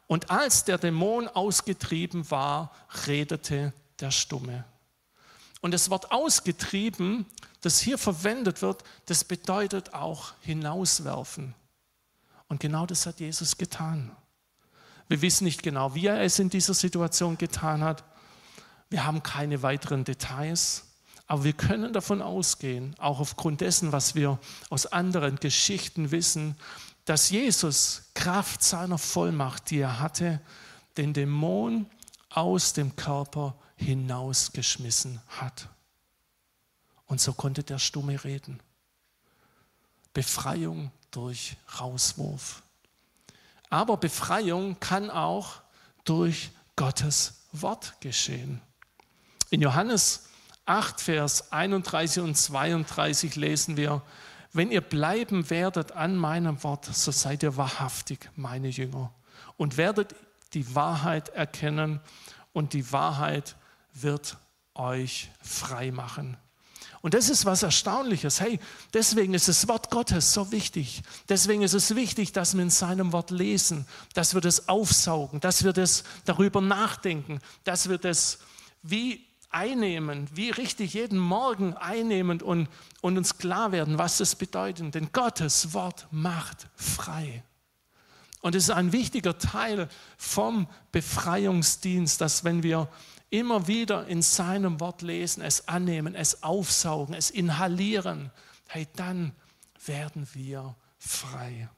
Und 0.07 0.31
als 0.31 0.63
der 0.63 0.77
Dämon 0.77 1.27
ausgetrieben 1.27 2.31
war, 2.31 2.73
redete 3.05 3.73
der 3.99 4.12
Stumme. 4.12 4.63
Und 5.62 5.72
das 5.72 5.89
Wort 5.89 6.12
ausgetrieben, 6.12 7.26
das 7.62 7.80
hier 7.80 7.98
verwendet 7.98 8.62
wird, 8.62 8.84
das 9.06 9.24
bedeutet 9.24 9.93
auch 9.93 10.34
hinauswerfen. 10.41 11.56
Und 12.48 12.60
genau 12.60 12.86
das 12.86 13.06
hat 13.06 13.20
Jesus 13.20 13.58
getan. 13.58 14.15
Wir 15.08 15.22
wissen 15.22 15.46
nicht 15.46 15.63
genau, 15.63 15.96
wie 15.96 16.08
er 16.08 16.22
es 16.22 16.39
in 16.39 16.50
dieser 16.50 16.74
Situation 16.74 17.38
getan 17.38 17.84
hat. 17.84 18.04
Wir 18.89 19.06
haben 19.06 19.24
keine 19.24 19.63
weiteren 19.63 20.04
Details. 20.04 20.84
Aber 21.28 21.43
wir 21.43 21.54
können 21.54 21.91
davon 21.91 22.22
ausgehen, 22.22 22.96
auch 23.00 23.20
aufgrund 23.20 23.60
dessen, 23.60 23.91
was 23.91 24.15
wir 24.15 24.39
aus 24.70 24.86
anderen 24.86 25.36
Geschichten 25.38 26.12
wissen, 26.12 26.56
dass 27.04 27.30
Jesus 27.30 28.04
Kraft 28.13 28.63
seiner 28.63 28.98
Vollmacht, 28.98 29.70
die 29.70 29.80
er 29.80 30.00
hatte, 30.00 30.39
den 30.96 31.13
Dämon 31.13 31.86
aus 32.30 32.74
dem 32.74 32.96
Körper 32.96 33.56
hinausgeschmissen 33.78 35.22
hat. 35.28 35.70
Und 37.06 37.22
so 37.22 37.34
konnte 37.34 37.63
der 37.63 37.80
Stumme 37.80 38.24
reden. 38.24 38.60
Befreiung 40.13 40.92
durch 41.12 41.56
Rauswurf. 41.80 42.63
Aber 43.70 43.98
Befreiung 43.98 44.80
kann 44.80 45.10
auch 45.10 45.62
durch 46.04 46.52
Gottes 46.76 47.46
Wort 47.52 48.00
geschehen. 48.02 48.62
In 49.50 49.62
Johannes 49.62 50.28
8, 50.66 51.00
Vers 51.00 51.52
31 51.52 52.24
und 52.24 52.36
32 52.36 53.36
lesen 53.36 53.78
wir, 53.78 54.02
wenn 54.54 54.72
ihr 54.72 54.82
bleiben 54.82 55.50
werdet 55.50 55.92
an 55.92 56.16
meinem 56.16 56.63
Wort, 56.63 56.86
so 56.86 57.12
seid 57.12 57.44
ihr 57.44 57.58
wahrhaftig 57.58 58.30
meine 58.36 58.70
Jünger 58.70 59.13
und 59.56 59.78
werdet 59.78 60.16
die 60.54 60.76
Wahrheit 60.76 61.30
erkennen 61.30 62.00
und 62.54 62.74
die 62.74 62.92
Wahrheit 62.92 63.56
wird 64.01 64.38
euch 64.73 65.29
frei 65.41 65.91
machen. 65.91 66.38
Und 67.01 67.13
das 67.13 67.29
ist 67.29 67.45
was 67.45 67.63
Erstaunliches. 67.63 68.41
Hey, 68.41 68.60
deswegen 68.93 69.33
ist 69.33 69.47
das 69.47 69.67
Wort 69.67 69.91
Gottes 69.91 70.33
so 70.33 70.51
wichtig. 70.51 71.03
Deswegen 71.29 71.62
ist 71.62 71.73
es 71.73 71.95
wichtig, 71.95 72.31
dass 72.31 72.55
wir 72.55 72.62
in 72.62 72.69
seinem 72.69 73.13
Wort 73.13 73.31
lesen, 73.31 73.86
dass 74.13 74.33
wir 74.33 74.41
das 74.41 74.67
aufsaugen, 74.67 75.39
dass 75.39 75.63
wir 75.63 75.73
das 75.73 76.03
darüber 76.25 76.60
nachdenken, 76.60 77.39
dass 77.63 77.88
wir 77.88 77.97
das 77.97 78.39
wie 78.81 79.25
einnehmen, 79.49 80.27
wie 80.33 80.49
richtig 80.49 80.93
jeden 80.93 81.17
Morgen 81.19 81.75
einnehmen 81.75 82.41
und, 82.41 82.67
und 83.01 83.17
uns 83.17 83.38
klar 83.38 83.71
werden, 83.71 83.97
was 83.97 84.17
das 84.17 84.36
bedeutet. 84.36 84.93
Denn 84.95 85.12
Gottes 85.12 85.73
Wort 85.73 86.07
macht 86.12 86.67
frei. 86.75 87.43
Und 88.41 88.55
es 88.55 88.65
ist 88.65 88.71
ein 88.71 88.91
wichtiger 88.91 89.38
Teil 89.38 89.88
vom 90.17 90.67
Befreiungsdienst, 90.91 92.21
dass 92.21 92.43
wenn 92.43 92.63
wir 92.63 92.88
immer 93.30 93.68
wieder 93.68 94.08
in 94.08 94.22
seinem 94.22 94.80
Wort 94.80 95.02
lesen, 95.02 95.42
es 95.42 95.68
annehmen, 95.68 96.16
es 96.16 96.44
aufsaugen, 96.44 97.13
es 97.13 97.30
inhalieren, 97.30 98.32
hey, 98.68 98.88
dann 98.96 99.34
werden 99.86 100.28
wir 100.34 100.76
frei. 100.98 101.70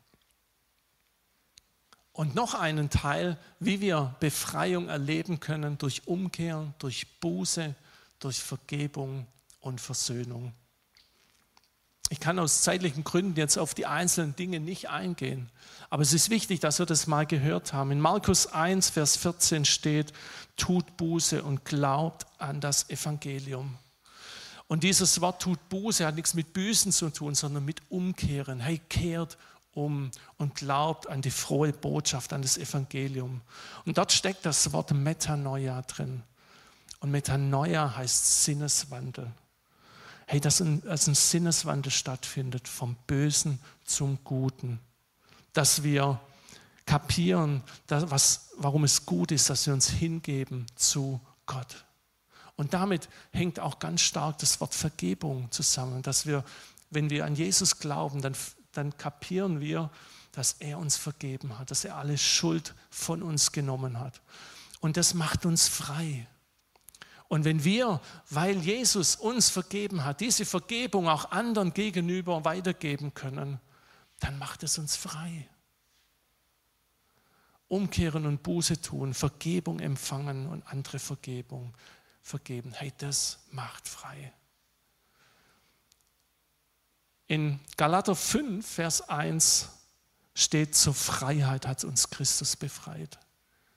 Und 2.12 2.36
noch 2.36 2.54
einen 2.54 2.90
Teil, 2.90 3.38
wie 3.60 3.82
wir 3.82 4.16
Befreiung 4.20 4.90
erleben 4.90 5.40
können 5.40 5.78
durch 5.78 6.08
Umkehr, 6.08 6.74
durch 6.80 7.20
Buße, 7.20 7.76
durch 8.20 8.40
Vergebung 8.40 9.26
und 9.62 9.80
Versöhnung. 9.80 10.54
Ich 12.10 12.20
kann 12.20 12.40
aus 12.40 12.64
zeitlichen 12.64 13.04
Gründen 13.04 13.36
jetzt 13.38 13.58
auf 13.58 13.76
die 13.76 13.86
einzelnen 13.86 14.36
Dinge 14.36 14.60
nicht 14.60 14.90
eingehen, 14.90 15.50
aber 15.92 16.02
es 16.02 16.14
ist 16.14 16.30
wichtig, 16.30 16.60
dass 16.60 16.80
wir 16.80 16.88
das 16.88 17.08
mal 17.08 17.26
gehört 17.26 17.72
haben. 17.74 17.92
In 17.92 18.02
Markus 18.02 18.48
1, 18.48 18.90
Vers 18.90 19.16
14 19.18 19.66
steht, 19.66 20.12
tut 20.58 20.98
Buße 20.98 21.44
und 21.44 21.66
glaubt 21.66 22.26
an 22.40 22.62
das 22.62 22.90
Evangelium. 22.90 23.78
Und 24.68 24.84
dieses 24.84 25.20
Wort 25.22 25.42
tut 25.42 25.70
Buße, 25.70 26.06
hat 26.06 26.16
nichts 26.16 26.36
mit 26.36 26.54
Büßen 26.54 26.92
zu 26.92 27.10
tun, 27.10 27.34
sondern 27.34 27.66
mit 27.66 27.82
Umkehren. 27.90 28.60
Hey, 28.60 28.80
kehrt 28.90 29.38
um 29.74 30.12
und 30.38 30.56
glaubt 30.56 31.08
an 31.08 31.22
die 31.22 31.32
frohe 31.32 31.74
Botschaft, 31.74 32.34
an 32.34 32.42
das 32.42 32.58
Evangelium. 32.58 33.42
Und 33.86 33.98
dort 33.98 34.12
steckt 34.12 34.46
das 34.46 34.72
Wort 34.74 34.92
Metanoia 34.92 35.82
drin. 35.84 36.24
Und 37.00 37.12
Metanoia 37.12 37.96
heißt 37.96 38.44
Sinneswandel. 38.44 39.32
Hey, 40.32 40.40
dass 40.40 40.62
ein, 40.62 40.84
dass 40.84 41.08
ein 41.08 41.16
Sinneswandel 41.16 41.92
stattfindet 41.92 42.68
vom 42.68 42.96
Bösen 43.08 43.58
zum 43.84 44.20
Guten. 44.24 44.80
Dass 45.54 45.82
wir 45.82 46.22
kapieren, 46.86 47.64
dass, 47.88 48.12
was, 48.12 48.52
warum 48.58 48.84
es 48.84 49.08
gut 49.08 49.32
ist, 49.32 49.50
dass 49.50 49.66
wir 49.66 49.74
uns 49.74 49.90
hingeben 49.90 50.68
zu 50.76 51.20
Gott. 51.48 51.84
Und 52.58 52.76
damit 52.76 53.10
hängt 53.32 53.60
auch 53.60 53.80
ganz 53.80 54.02
stark 54.02 54.38
das 54.38 54.62
Wort 54.62 54.76
Vergebung 54.76 55.50
zusammen, 55.50 56.04
dass 56.04 56.28
wir, 56.28 56.44
wenn 56.92 57.10
wir 57.10 57.26
an 57.26 57.34
Jesus 57.34 57.80
glauben, 57.80 58.22
dann, 58.22 58.36
dann 58.74 58.96
kapieren 58.98 59.60
wir, 59.60 59.90
dass 60.32 60.58
er 60.60 60.78
uns 60.78 60.96
vergeben 60.96 61.58
hat, 61.58 61.72
dass 61.72 61.86
er 61.86 61.96
alle 61.96 62.20
Schuld 62.20 62.76
von 62.92 63.24
uns 63.24 63.52
genommen 63.52 64.00
hat. 64.00 64.22
Und 64.80 64.96
das 64.96 65.16
macht 65.16 65.48
uns 65.48 65.68
frei. 65.68 66.28
Und 67.30 67.46
wenn 67.46 67.64
wir, 67.64 68.02
weil 68.32 68.58
Jesus 68.58 69.16
uns 69.16 69.50
vergeben 69.50 70.04
hat, 70.04 70.20
diese 70.20 70.46
Vergebung 70.46 71.08
auch 71.08 71.32
anderen 71.32 71.74
gegenüber 71.74 72.44
weitergeben 72.44 73.14
können, 73.14 73.62
dann 74.20 74.38
macht 74.40 74.64
es 74.64 74.80
uns 74.80 74.96
frei. 74.96 75.48
Umkehren 77.68 78.26
und 78.26 78.42
Buße 78.42 78.82
tun, 78.82 79.14
Vergebung 79.14 79.80
empfangen 79.80 80.48
und 80.48 80.66
andere 80.68 80.98
Vergebung 80.98 81.76
vergeben. 82.24 82.74
Hey, 82.74 82.92
das 82.98 83.38
macht 83.52 83.88
frei. 83.88 84.34
In 87.28 87.60
Galater 87.78 88.16
5, 88.16 88.68
Vers 88.68 89.08
1 89.08 89.70
steht, 90.34 90.76
zur 90.76 90.96
Freiheit 90.96 91.68
hat 91.68 91.84
uns 91.84 92.10
Christus 92.10 92.56
befreit. 92.56 93.20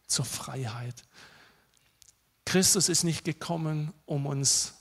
Zur 0.07 0.25
Freiheit. 0.25 1.05
Christus 2.44 2.88
ist 2.88 3.05
nicht 3.05 3.24
gekommen, 3.24 3.92
um 4.05 4.26
uns 4.26 4.74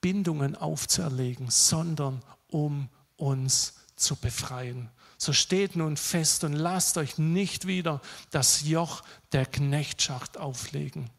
Bindungen 0.00 0.54
aufzuerlegen, 0.54 1.50
sondern 1.50 2.22
um 2.48 2.88
uns 3.16 3.74
zu 3.96 4.16
befreien. 4.16 4.90
So 5.18 5.32
steht 5.32 5.76
nun 5.76 5.96
fest 5.96 6.44
und 6.44 6.52
lasst 6.52 6.98
euch 6.98 7.18
nicht 7.18 7.66
wieder 7.66 8.00
das 8.30 8.62
Joch 8.62 9.02
der 9.32 9.46
Knechtschaft 9.46 10.36
auflegen. 10.36 11.10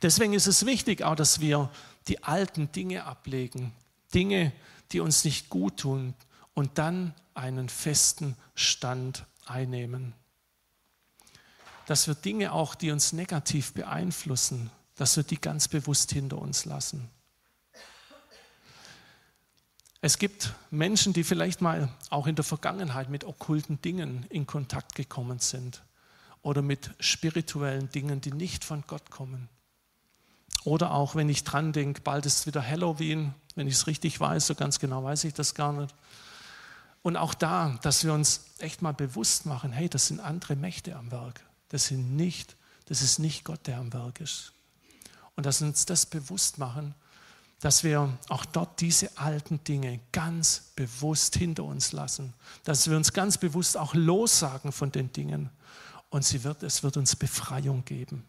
Deswegen 0.00 0.32
ist 0.32 0.46
es 0.46 0.66
wichtig 0.66 1.02
auch, 1.02 1.16
dass 1.16 1.40
wir 1.40 1.70
die 2.08 2.22
alten 2.22 2.70
Dinge 2.72 3.04
ablegen, 3.04 3.72
Dinge, 4.14 4.52
die 4.92 5.00
uns 5.00 5.24
nicht 5.24 5.48
gut 5.48 5.78
tun 5.78 6.14
und 6.54 6.78
dann 6.78 7.14
einen 7.34 7.68
festen 7.68 8.36
Stand 8.54 9.24
einnehmen 9.46 10.14
dass 11.92 12.06
wir 12.06 12.14
Dinge 12.14 12.52
auch, 12.52 12.74
die 12.74 12.90
uns 12.90 13.12
negativ 13.12 13.74
beeinflussen, 13.74 14.70
dass 14.94 15.14
wir 15.18 15.24
die 15.24 15.38
ganz 15.38 15.68
bewusst 15.68 16.10
hinter 16.10 16.38
uns 16.38 16.64
lassen. 16.64 17.10
Es 20.00 20.16
gibt 20.16 20.54
Menschen, 20.70 21.12
die 21.12 21.22
vielleicht 21.22 21.60
mal 21.60 21.90
auch 22.08 22.26
in 22.26 22.34
der 22.34 22.46
Vergangenheit 22.46 23.10
mit 23.10 23.24
okkulten 23.24 23.82
Dingen 23.82 24.24
in 24.30 24.46
Kontakt 24.46 24.94
gekommen 24.94 25.38
sind 25.38 25.82
oder 26.40 26.62
mit 26.62 26.92
spirituellen 26.98 27.90
Dingen, 27.90 28.22
die 28.22 28.32
nicht 28.32 28.64
von 28.64 28.84
Gott 28.86 29.10
kommen. 29.10 29.50
Oder 30.64 30.92
auch, 30.92 31.14
wenn 31.14 31.28
ich 31.28 31.44
dran 31.44 31.74
denke, 31.74 32.00
bald 32.00 32.24
ist 32.24 32.46
wieder 32.46 32.66
Halloween, 32.66 33.34
wenn 33.54 33.68
ich 33.68 33.74
es 33.74 33.86
richtig 33.86 34.18
weiß, 34.18 34.46
so 34.46 34.54
ganz 34.54 34.78
genau 34.78 35.04
weiß 35.04 35.24
ich 35.24 35.34
das 35.34 35.54
gar 35.54 35.74
nicht. 35.74 35.94
Und 37.02 37.18
auch 37.18 37.34
da, 37.34 37.78
dass 37.82 38.02
wir 38.02 38.14
uns 38.14 38.46
echt 38.60 38.80
mal 38.80 38.94
bewusst 38.94 39.44
machen, 39.44 39.72
hey, 39.72 39.90
das 39.90 40.06
sind 40.06 40.20
andere 40.20 40.56
Mächte 40.56 40.96
am 40.96 41.10
Werk. 41.12 41.44
Das, 41.72 41.86
sind 41.86 42.16
nicht, 42.16 42.56
das 42.86 43.02
ist 43.02 43.18
nicht 43.18 43.44
Gott, 43.44 43.66
der 43.66 43.78
am 43.78 43.92
Werk 43.92 44.20
ist. 44.20 44.52
Und 45.34 45.46
dass 45.46 45.60
wir 45.60 45.68
uns 45.68 45.86
das 45.86 46.06
bewusst 46.06 46.58
machen, 46.58 46.94
dass 47.60 47.82
wir 47.82 48.18
auch 48.28 48.44
dort 48.44 48.80
diese 48.80 49.16
alten 49.16 49.64
Dinge 49.64 50.00
ganz 50.12 50.72
bewusst 50.76 51.36
hinter 51.36 51.64
uns 51.64 51.92
lassen, 51.92 52.34
dass 52.64 52.90
wir 52.90 52.96
uns 52.96 53.12
ganz 53.12 53.38
bewusst 53.38 53.76
auch 53.76 53.94
lossagen 53.94 54.70
von 54.70 54.92
den 54.92 55.12
Dingen 55.12 55.48
und 56.10 56.24
sie 56.24 56.44
wird, 56.44 56.62
es 56.62 56.82
wird 56.82 56.98
uns 56.98 57.16
Befreiung 57.16 57.84
geben. 57.84 58.26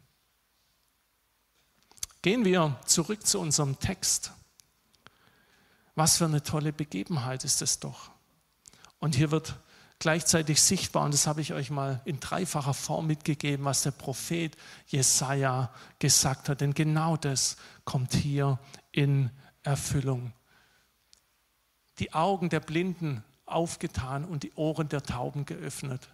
Gehen 2.21 2.45
wir 2.45 2.79
zurück 2.85 3.27
zu 3.27 3.39
unserem 3.39 3.77
Text. 3.79 4.31
Was 5.95 6.17
für 6.17 6.25
eine 6.25 6.41
tolle 6.41 6.71
Begebenheit 6.71 7.43
ist 7.43 7.61
es 7.61 7.79
doch. 7.79 8.09
Und 8.99 9.15
hier 9.15 9.31
wird 9.31 9.55
gleichzeitig 10.03 10.61
sichtbar, 10.61 11.05
und 11.05 11.13
das 11.13 11.27
habe 11.27 11.39
ich 11.39 11.53
euch 11.53 11.69
mal 11.69 12.01
in 12.03 12.19
dreifacher 12.19 12.73
Form 12.73 13.07
mitgegeben, 13.07 13.63
was 13.63 13.83
der 13.83 13.91
Prophet 13.91 14.53
Jesaja 14.87 15.71
gesagt 15.97 16.49
hat. 16.49 16.59
Denn 16.59 16.73
genau 16.73 17.15
das 17.15 17.55
kommt 17.85 18.13
hier 18.13 18.59
in 18.91 19.31
Erfüllung. 19.63 20.33
Die 21.99 22.11
Augen 22.11 22.49
der 22.49 22.59
Blinden 22.59 23.23
aufgetan 23.45 24.25
und 24.25 24.43
die 24.43 24.51
Ohren 24.55 24.89
der 24.89 25.03
Tauben 25.03 25.45
geöffnet. 25.45 26.09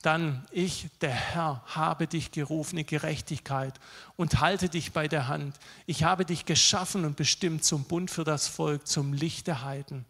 Dann, 0.00 0.46
ich, 0.50 0.88
der 1.02 1.10
Herr, 1.10 1.62
habe 1.66 2.06
dich 2.06 2.30
gerufen 2.30 2.78
in 2.78 2.86
Gerechtigkeit 2.86 3.78
und 4.16 4.40
halte 4.40 4.70
dich 4.70 4.92
bei 4.92 5.08
der 5.08 5.28
Hand. 5.28 5.58
Ich 5.84 6.04
habe 6.04 6.24
dich 6.24 6.46
geschaffen 6.46 7.04
und 7.04 7.18
bestimmt 7.18 7.64
zum 7.64 7.84
Bund 7.84 8.10
für 8.10 8.24
das 8.24 8.48
Volk, 8.48 8.86
zum 8.86 9.12
Licht 9.12 9.46
der 9.46 9.62
Heiden 9.62 10.06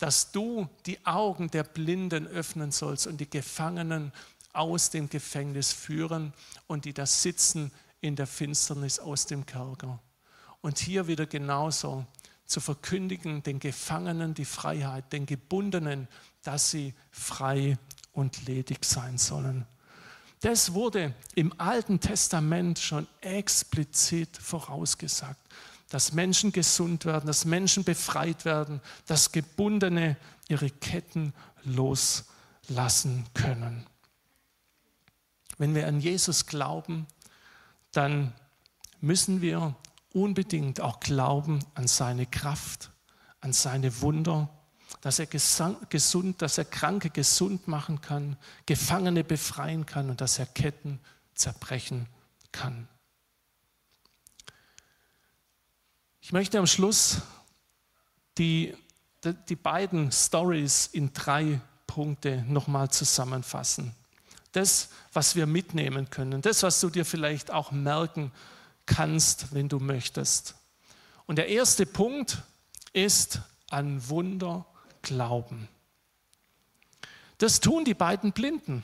dass 0.00 0.32
du 0.32 0.68
die 0.86 1.04
Augen 1.06 1.50
der 1.50 1.62
Blinden 1.62 2.26
öffnen 2.26 2.72
sollst 2.72 3.06
und 3.06 3.18
die 3.18 3.30
Gefangenen 3.30 4.12
aus 4.52 4.90
dem 4.90 5.08
Gefängnis 5.08 5.72
führen 5.72 6.32
und 6.66 6.86
die 6.86 6.94
das 6.94 7.22
Sitzen 7.22 7.70
in 8.00 8.16
der 8.16 8.26
Finsternis 8.26 8.98
aus 8.98 9.26
dem 9.26 9.46
Kerker. 9.46 10.00
Und 10.62 10.78
hier 10.78 11.06
wieder 11.06 11.26
genauso 11.26 12.06
zu 12.46 12.60
verkündigen, 12.60 13.42
den 13.42 13.60
Gefangenen 13.60 14.34
die 14.34 14.46
Freiheit, 14.46 15.12
den 15.12 15.26
Gebundenen, 15.26 16.08
dass 16.42 16.70
sie 16.70 16.94
frei 17.10 17.78
und 18.12 18.46
ledig 18.46 18.84
sein 18.84 19.18
sollen. 19.18 19.66
Das 20.40 20.72
wurde 20.72 21.14
im 21.34 21.52
Alten 21.60 22.00
Testament 22.00 22.78
schon 22.78 23.06
explizit 23.20 24.38
vorausgesagt 24.38 25.38
dass 25.90 26.12
Menschen 26.12 26.52
gesund 26.52 27.04
werden, 27.04 27.26
dass 27.26 27.44
Menschen 27.44 27.84
befreit 27.84 28.44
werden, 28.44 28.80
dass 29.06 29.32
Gebundene 29.32 30.16
ihre 30.48 30.70
Ketten 30.70 31.34
loslassen 31.64 33.26
können. 33.34 33.86
Wenn 35.58 35.74
wir 35.74 35.86
an 35.86 36.00
Jesus 36.00 36.46
glauben, 36.46 37.06
dann 37.92 38.32
müssen 39.00 39.42
wir 39.42 39.74
unbedingt 40.12 40.80
auch 40.80 41.00
glauben 41.00 41.58
an 41.74 41.86
seine 41.86 42.24
Kraft, 42.24 42.90
an 43.40 43.52
seine 43.52 44.00
Wunder, 44.00 44.48
dass 45.00 45.18
er 45.18 45.26
gesund, 45.26 46.40
dass 46.40 46.56
er 46.56 46.64
Kranke 46.64 47.10
gesund 47.10 47.68
machen 47.68 48.00
kann, 48.00 48.36
Gefangene 48.64 49.24
befreien 49.24 49.86
kann 49.86 50.08
und 50.08 50.20
dass 50.20 50.38
er 50.38 50.46
Ketten 50.46 51.00
zerbrechen 51.34 52.06
kann. 52.52 52.88
Ich 56.20 56.32
möchte 56.32 56.58
am 56.58 56.66
Schluss 56.66 57.18
die, 58.38 58.74
die 59.48 59.56
beiden 59.56 60.12
Stories 60.12 60.86
in 60.86 61.12
drei 61.12 61.60
Punkte 61.86 62.44
nochmal 62.46 62.90
zusammenfassen. 62.90 63.94
Das, 64.52 64.90
was 65.12 65.34
wir 65.34 65.46
mitnehmen 65.46 66.10
können, 66.10 66.42
das, 66.42 66.62
was 66.62 66.80
du 66.80 66.90
dir 66.90 67.04
vielleicht 67.04 67.50
auch 67.50 67.70
merken 67.70 68.32
kannst, 68.86 69.54
wenn 69.54 69.68
du 69.68 69.78
möchtest. 69.78 70.56
Und 71.26 71.36
der 71.36 71.48
erste 71.48 71.86
Punkt 71.86 72.42
ist 72.92 73.40
an 73.70 74.08
Wunder 74.08 74.66
glauben. 75.02 75.68
Das 77.38 77.60
tun 77.60 77.84
die 77.84 77.94
beiden 77.94 78.32
Blinden. 78.32 78.82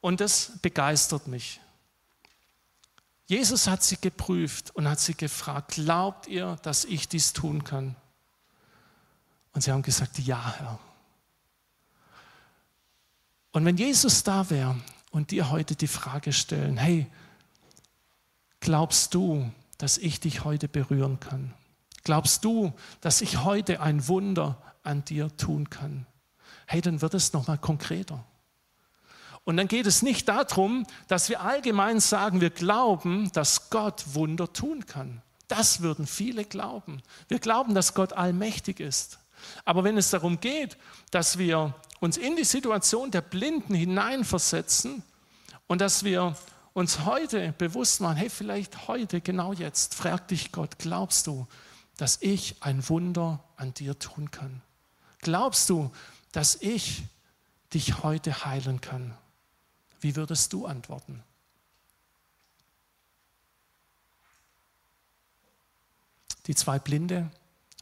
Und 0.00 0.20
das 0.20 0.52
begeistert 0.62 1.26
mich. 1.26 1.60
Jesus 3.28 3.66
hat 3.66 3.82
sie 3.82 3.98
geprüft 4.00 4.74
und 4.74 4.88
hat 4.88 5.00
sie 5.00 5.14
gefragt, 5.14 5.72
glaubt 5.72 6.26
ihr, 6.28 6.56
dass 6.62 6.86
ich 6.86 7.08
dies 7.08 7.34
tun 7.34 7.62
kann? 7.62 7.94
Und 9.52 9.62
sie 9.62 9.70
haben 9.70 9.82
gesagt, 9.82 10.18
ja, 10.18 10.54
Herr. 10.56 10.78
Und 13.52 13.66
wenn 13.66 13.76
Jesus 13.76 14.22
da 14.22 14.48
wäre 14.48 14.76
und 15.10 15.30
dir 15.30 15.50
heute 15.50 15.76
die 15.76 15.88
Frage 15.88 16.32
stellen, 16.32 16.78
hey, 16.78 17.06
glaubst 18.60 19.12
du, 19.12 19.52
dass 19.76 19.98
ich 19.98 20.20
dich 20.20 20.44
heute 20.44 20.66
berühren 20.66 21.20
kann? 21.20 21.52
Glaubst 22.04 22.46
du, 22.46 22.72
dass 23.02 23.20
ich 23.20 23.44
heute 23.44 23.82
ein 23.82 24.08
Wunder 24.08 24.56
an 24.84 25.04
dir 25.04 25.36
tun 25.36 25.68
kann? 25.68 26.06
Hey, 26.66 26.80
dann 26.80 27.02
wird 27.02 27.12
es 27.12 27.34
nochmal 27.34 27.58
konkreter. 27.58 28.24
Und 29.48 29.56
dann 29.56 29.66
geht 29.66 29.86
es 29.86 30.02
nicht 30.02 30.28
darum, 30.28 30.86
dass 31.06 31.30
wir 31.30 31.40
allgemein 31.40 32.00
sagen, 32.00 32.42
wir 32.42 32.50
glauben, 32.50 33.32
dass 33.32 33.70
Gott 33.70 34.04
Wunder 34.12 34.52
tun 34.52 34.84
kann. 34.84 35.22
Das 35.46 35.80
würden 35.80 36.06
viele 36.06 36.44
glauben. 36.44 37.00
Wir 37.28 37.38
glauben, 37.38 37.74
dass 37.74 37.94
Gott 37.94 38.12
allmächtig 38.12 38.78
ist. 38.78 39.20
Aber 39.64 39.84
wenn 39.84 39.96
es 39.96 40.10
darum 40.10 40.38
geht, 40.38 40.76
dass 41.12 41.38
wir 41.38 41.74
uns 41.98 42.18
in 42.18 42.36
die 42.36 42.44
Situation 42.44 43.10
der 43.10 43.22
Blinden 43.22 43.72
hineinversetzen 43.72 45.02
und 45.66 45.80
dass 45.80 46.04
wir 46.04 46.36
uns 46.74 47.06
heute 47.06 47.54
bewusst 47.56 48.02
machen, 48.02 48.18
hey, 48.18 48.28
vielleicht 48.28 48.86
heute, 48.86 49.22
genau 49.22 49.54
jetzt, 49.54 49.94
frag 49.94 50.28
dich 50.28 50.52
Gott, 50.52 50.78
glaubst 50.78 51.26
du, 51.26 51.46
dass 51.96 52.18
ich 52.20 52.56
ein 52.60 52.86
Wunder 52.90 53.42
an 53.56 53.72
dir 53.72 53.98
tun 53.98 54.30
kann? 54.30 54.60
Glaubst 55.20 55.70
du, 55.70 55.90
dass 56.32 56.56
ich 56.56 57.04
dich 57.72 58.02
heute 58.02 58.44
heilen 58.44 58.82
kann? 58.82 59.16
Wie 60.00 60.16
würdest 60.16 60.52
du 60.52 60.66
antworten? 60.66 61.22
Die 66.46 66.54
zwei 66.54 66.78
Blinde 66.78 67.30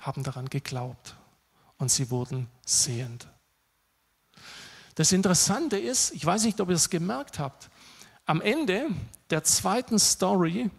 haben 0.01 0.23
daran 0.23 0.49
geglaubt 0.49 1.15
und 1.79 1.91
sie 1.91 2.11
wurden 2.11 2.49
sehend. 2.65 3.29
Das 4.97 5.13
Interessante 5.13 5.79
ist, 5.79 6.13
ich 6.13 6.25
weiß 6.25 6.45
nicht, 6.45 6.61
ob 6.61 6.71
ihr 6.71 6.75
es 6.75 6.91
gemerkt 6.91 7.39
habt, 7.39 7.71
am 8.25 8.41
Ende 8.41 8.89
der 9.31 9.45
zweiten 9.45 9.99
Story 9.99 10.71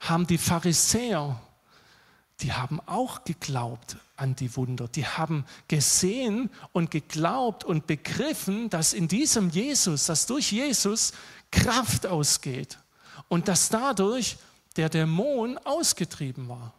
haben 0.00 0.26
die 0.26 0.38
Pharisäer, 0.38 1.40
die 2.40 2.52
haben 2.52 2.80
auch 2.86 3.24
geglaubt 3.24 3.96
an 4.16 4.36
die 4.36 4.54
Wunder. 4.56 4.86
Die 4.88 5.06
haben 5.06 5.44
gesehen 5.66 6.50
und 6.72 6.90
geglaubt 6.90 7.64
und 7.64 7.86
begriffen, 7.86 8.70
dass 8.70 8.92
in 8.92 9.08
diesem 9.08 9.50
Jesus, 9.50 10.06
dass 10.06 10.26
durch 10.26 10.52
Jesus 10.52 11.12
Kraft 11.50 12.06
ausgeht 12.06 12.78
und 13.28 13.48
dass 13.48 13.68
dadurch 13.68 14.36
der 14.76 14.88
Dämon 14.88 15.58
ausgetrieben 15.58 16.48
war. 16.48 16.74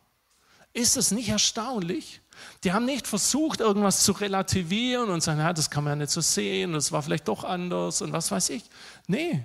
Ist 0.72 0.96
es 0.96 1.12
nicht 1.12 1.30
erstaunlich? 1.30 2.22
Die 2.64 2.72
haben 2.72 2.86
nicht 2.86 3.06
versucht, 3.06 3.60
irgendwas 3.60 4.04
zu 4.04 4.14
relativieren 4.14 5.10
und 5.10 5.22
sagen, 5.22 5.40
ja, 5.40 5.52
das 5.52 5.70
kann 5.70 5.84
man 5.84 5.92
ja 5.92 5.96
nicht 5.98 6.12
so 6.12 6.22
sehen, 6.22 6.72
das 6.72 6.92
war 6.92 7.02
vielleicht 7.02 7.28
doch 7.28 7.44
anders 7.44 8.02
und 8.02 8.14
was 8.14 8.32
weiß 8.32 8.50
ich. 8.52 8.64
Nee, 9.08 9.44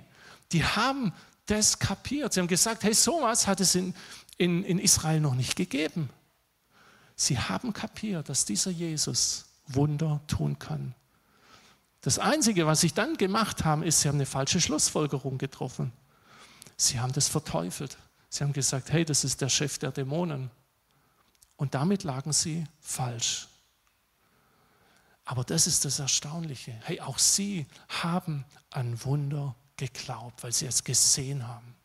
die 0.53 0.63
haben 0.63 1.11
das 1.45 1.77
kapiert. 1.77 2.33
Sie 2.33 2.39
haben 2.39 2.47
gesagt, 2.47 2.83
hey, 2.83 2.93
sowas 2.93 3.47
hat 3.47 3.59
es 3.59 3.75
in, 3.75 3.93
in, 4.37 4.63
in 4.63 4.79
Israel 4.79 5.19
noch 5.19 5.35
nicht 5.35 5.55
gegeben. 5.55 6.09
Sie 7.15 7.39
haben 7.39 7.73
kapiert, 7.73 8.29
dass 8.29 8.45
dieser 8.45 8.71
Jesus 8.71 9.45
Wunder 9.67 10.21
tun 10.27 10.59
kann. 10.59 10.93
Das 12.01 12.19
Einzige, 12.19 12.67
was 12.67 12.81
sie 12.81 12.91
dann 12.91 13.17
gemacht 13.17 13.63
haben, 13.65 13.81
ist, 13.81 14.01
sie 14.01 14.09
haben 14.09 14.17
eine 14.17 14.25
falsche 14.25 14.61
Schlussfolgerung 14.61 15.37
getroffen. 15.37 15.91
Sie 16.77 16.99
haben 16.99 17.13
das 17.13 17.29
verteufelt. 17.29 17.97
Sie 18.29 18.43
haben 18.43 18.53
gesagt, 18.53 18.91
hey, 18.91 19.05
das 19.05 19.23
ist 19.23 19.41
der 19.41 19.49
Chef 19.49 19.79
der 19.79 19.91
Dämonen. 19.91 20.51
Und 21.55 21.73
damit 21.73 22.03
lagen 22.03 22.33
sie 22.33 22.65
falsch. 22.81 23.47
Aber 25.23 25.43
das 25.43 25.65
ist 25.67 25.85
das 25.85 25.99
Erstaunliche. 25.99 26.73
Hey, 26.83 26.99
auch 26.99 27.17
sie 27.17 27.65
haben 27.87 28.45
an 28.69 29.03
Wunder 29.03 29.55
geglaubt, 29.77 30.43
weil 30.43 30.51
sie 30.51 30.67
es 30.67 30.83
gesehen 30.83 31.47
haben. 31.47 31.75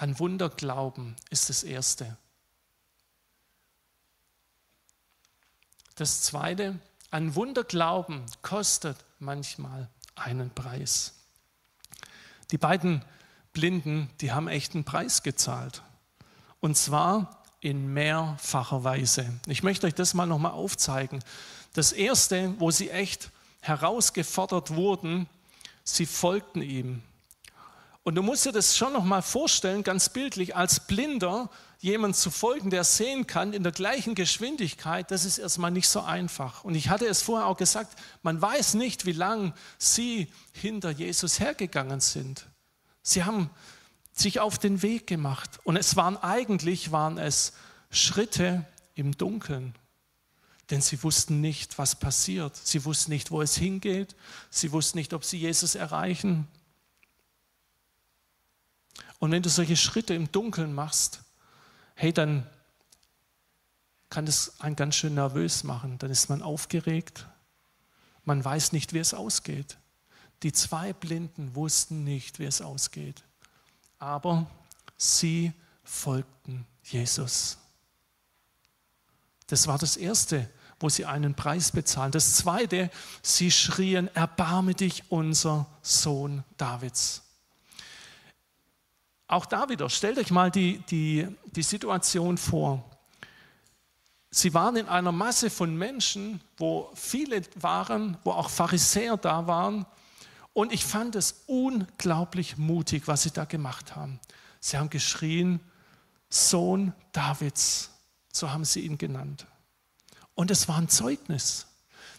An 0.00 0.18
Wunder 0.18 0.48
glauben 0.48 1.14
ist 1.28 1.50
das 1.50 1.62
Erste. 1.62 2.16
Das 5.94 6.22
Zweite, 6.22 6.78
an 7.10 7.34
Wunder 7.34 7.64
glauben 7.64 8.24
kostet 8.40 8.96
manchmal 9.18 9.90
einen 10.14 10.48
Preis. 10.54 11.12
Die 12.50 12.56
beiden 12.56 13.04
Blinden, 13.52 14.08
die 14.22 14.32
haben 14.32 14.48
echt 14.48 14.74
einen 14.74 14.84
Preis 14.84 15.22
gezahlt. 15.22 15.82
Und 16.60 16.78
zwar 16.78 17.42
in 17.60 17.92
mehrfacher 17.92 18.82
Weise. 18.84 19.38
Ich 19.48 19.62
möchte 19.62 19.86
euch 19.86 19.94
das 19.94 20.14
mal 20.14 20.24
nochmal 20.24 20.52
aufzeigen. 20.52 21.22
Das 21.74 21.92
erste, 21.92 22.58
wo 22.58 22.70
sie 22.70 22.88
echt 22.88 23.30
herausgefordert 23.60 24.74
wurden, 24.74 25.28
sie 25.84 26.06
folgten 26.06 26.62
ihm. 26.62 27.02
Und 28.02 28.14
du 28.14 28.22
musst 28.22 28.46
dir 28.46 28.52
das 28.52 28.76
schon 28.76 28.92
nochmal 28.92 29.22
vorstellen, 29.22 29.82
ganz 29.82 30.08
bildlich, 30.08 30.56
als 30.56 30.80
Blinder 30.80 31.50
jemand 31.80 32.16
zu 32.16 32.30
folgen, 32.30 32.70
der 32.70 32.84
sehen 32.84 33.26
kann 33.26 33.52
in 33.52 33.62
der 33.62 33.72
gleichen 33.72 34.14
Geschwindigkeit, 34.14 35.10
das 35.10 35.24
ist 35.24 35.38
erstmal 35.38 35.70
nicht 35.70 35.88
so 35.88 36.00
einfach. 36.00 36.64
Und 36.64 36.74
ich 36.74 36.88
hatte 36.88 37.06
es 37.06 37.22
vorher 37.22 37.46
auch 37.46 37.56
gesagt, 37.56 37.98
man 38.22 38.40
weiß 38.40 38.74
nicht, 38.74 39.06
wie 39.06 39.12
lange 39.12 39.54
sie 39.78 40.28
hinter 40.52 40.90
Jesus 40.90 41.40
hergegangen 41.40 42.00
sind. 42.00 42.46
Sie 43.02 43.24
haben 43.24 43.50
sich 44.12 44.40
auf 44.40 44.58
den 44.58 44.82
Weg 44.82 45.06
gemacht. 45.06 45.58
Und 45.64 45.76
es 45.76 45.96
waren 45.96 46.16
eigentlich, 46.16 46.92
waren 46.92 47.18
es 47.18 47.52
Schritte 47.90 48.66
im 48.94 49.16
Dunkeln. 49.16 49.74
Denn 50.70 50.80
sie 50.80 51.02
wussten 51.02 51.40
nicht, 51.40 51.78
was 51.78 51.96
passiert. 51.96 52.56
Sie 52.56 52.84
wussten 52.84 53.10
nicht, 53.10 53.30
wo 53.30 53.42
es 53.42 53.56
hingeht. 53.56 54.14
Sie 54.50 54.70
wussten 54.72 54.98
nicht, 54.98 55.14
ob 55.14 55.24
sie 55.24 55.38
Jesus 55.38 55.74
erreichen. 55.74 56.46
Und 59.20 59.30
wenn 59.30 59.42
du 59.42 59.48
solche 59.48 59.76
Schritte 59.76 60.14
im 60.14 60.32
Dunkeln 60.32 60.74
machst, 60.74 61.20
hey, 61.94 62.12
dann 62.12 62.44
kann 64.08 64.26
das 64.26 64.60
einen 64.60 64.74
ganz 64.74 64.96
schön 64.96 65.14
nervös 65.14 65.62
machen. 65.62 65.98
Dann 65.98 66.10
ist 66.10 66.28
man 66.28 66.42
aufgeregt. 66.42 67.28
Man 68.24 68.44
weiß 68.44 68.72
nicht, 68.72 68.92
wie 68.92 68.98
es 68.98 69.14
ausgeht. 69.14 69.78
Die 70.42 70.52
zwei 70.52 70.92
Blinden 70.92 71.54
wussten 71.54 72.02
nicht, 72.02 72.40
wie 72.40 72.46
es 72.46 72.60
ausgeht 72.60 73.22
aber 74.00 74.46
sie 74.96 75.52
folgten 75.84 76.66
Jesus. 76.82 77.58
Das 79.46 79.66
war 79.66 79.78
das 79.78 79.96
Erste, 79.96 80.50
wo 80.80 80.88
sie 80.88 81.04
einen 81.04 81.34
Preis 81.34 81.70
bezahlen. 81.70 82.10
Das 82.10 82.34
Zweite, 82.34 82.90
sie 83.22 83.50
schrien, 83.50 84.08
erbarme 84.16 84.74
dich, 84.74 85.04
unser 85.10 85.66
Sohn 85.82 86.42
Davids. 86.56 87.22
Auch 89.30 89.46
da 89.46 89.68
wieder, 89.68 89.88
stellt 89.88 90.18
euch 90.18 90.32
mal 90.32 90.50
die, 90.50 90.78
die, 90.90 91.28
die 91.44 91.62
Situation 91.62 92.36
vor. 92.36 92.84
Sie 94.28 94.52
waren 94.54 94.74
in 94.74 94.88
einer 94.88 95.12
Masse 95.12 95.50
von 95.50 95.76
Menschen, 95.76 96.40
wo 96.56 96.90
viele 96.94 97.42
waren, 97.54 98.18
wo 98.24 98.32
auch 98.32 98.50
Pharisäer 98.50 99.16
da 99.16 99.46
waren, 99.46 99.86
und 100.52 100.72
ich 100.72 100.84
fand 100.84 101.14
es 101.14 101.44
unglaublich 101.46 102.56
mutig, 102.56 103.06
was 103.06 103.22
sie 103.22 103.30
da 103.30 103.44
gemacht 103.44 103.94
haben. 103.94 104.18
Sie 104.58 104.76
haben 104.76 104.90
geschrien, 104.90 105.60
Sohn 106.28 106.92
Davids, 107.12 107.90
so 108.32 108.50
haben 108.50 108.64
sie 108.64 108.80
ihn 108.80 108.98
genannt. 108.98 109.46
Und 110.34 110.50
es 110.50 110.66
war 110.66 110.78
ein 110.78 110.88
Zeugnis. 110.88 111.66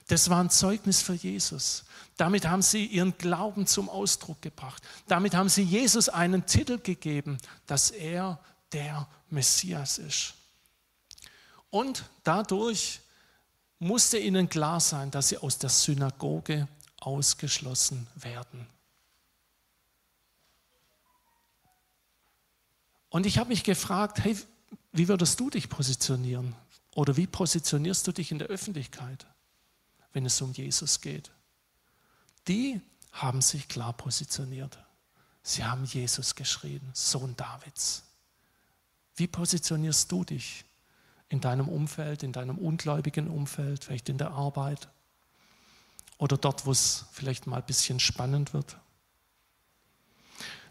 Das 0.08 0.30
war 0.30 0.42
ein 0.42 0.50
Zeugnis 0.50 1.02
für 1.02 1.14
Jesus. 1.14 1.84
Damit 2.22 2.46
haben 2.46 2.62
sie 2.62 2.86
ihren 2.86 3.18
Glauben 3.18 3.66
zum 3.66 3.90
Ausdruck 3.90 4.44
gebracht. 4.44 4.84
Damit 5.08 5.34
haben 5.34 5.50
sie 5.50 5.64
Jesus 5.64 6.08
einen 6.08 6.46
Titel 6.46 6.78
gegeben, 6.78 7.40
dass 7.66 7.90
er 7.90 8.40
der 8.74 9.08
Messias 9.32 9.98
ist. 9.98 10.36
Und 11.72 12.04
dadurch 12.24 13.00
musste 13.80 14.20
ihnen 14.20 14.50
klar 14.50 14.80
sein, 14.80 15.10
dass 15.10 15.30
sie 15.30 15.40
aus 15.40 15.58
der 15.58 15.72
Synagoge 15.72 16.68
ausgeschlossen 17.00 18.06
werden. 18.14 18.68
Und 23.10 23.26
ich 23.26 23.40
habe 23.40 23.50
mich 23.50 23.64
gefragt, 23.64 24.24
hey, 24.24 24.38
wie 24.92 25.08
würdest 25.08 25.40
du 25.40 25.50
dich 25.50 25.70
positionieren? 25.70 26.56
Oder 26.94 27.18
wie 27.18 27.26
positionierst 27.26 28.06
du 28.06 28.12
dich 28.12 28.32
in 28.32 28.38
der 28.38 28.50
Öffentlichkeit, 28.50 29.26
wenn 30.14 30.28
es 30.28 30.40
um 30.40 30.54
Jesus 30.54 31.02
geht? 31.02 31.32
Die 32.48 32.82
haben 33.12 33.42
sich 33.42 33.68
klar 33.68 33.94
positioniert. 33.94 34.78
Sie 35.44 35.64
haben 35.64 35.86
Jesus 35.86 36.36
geschrien, 36.36 36.82
Sohn 36.94 37.36
Davids. 37.36 38.04
Wie 39.16 39.28
positionierst 39.28 40.12
du 40.12 40.24
dich 40.24 40.66
in 41.30 41.42
deinem 41.42 41.68
Umfeld, 41.68 42.24
in 42.24 42.32
deinem 42.32 42.58
ungläubigen 42.58 43.28
Umfeld, 43.28 43.84
vielleicht 43.84 44.10
in 44.10 44.18
der 44.18 44.32
Arbeit? 44.32 44.90
oder 46.22 46.38
dort, 46.38 46.68
wo 46.68 46.72
es 46.72 47.06
vielleicht 47.12 47.48
mal 47.48 47.58
ein 47.58 47.66
bisschen 47.66 48.00
spannend 48.00 48.54
wird. 48.54 48.78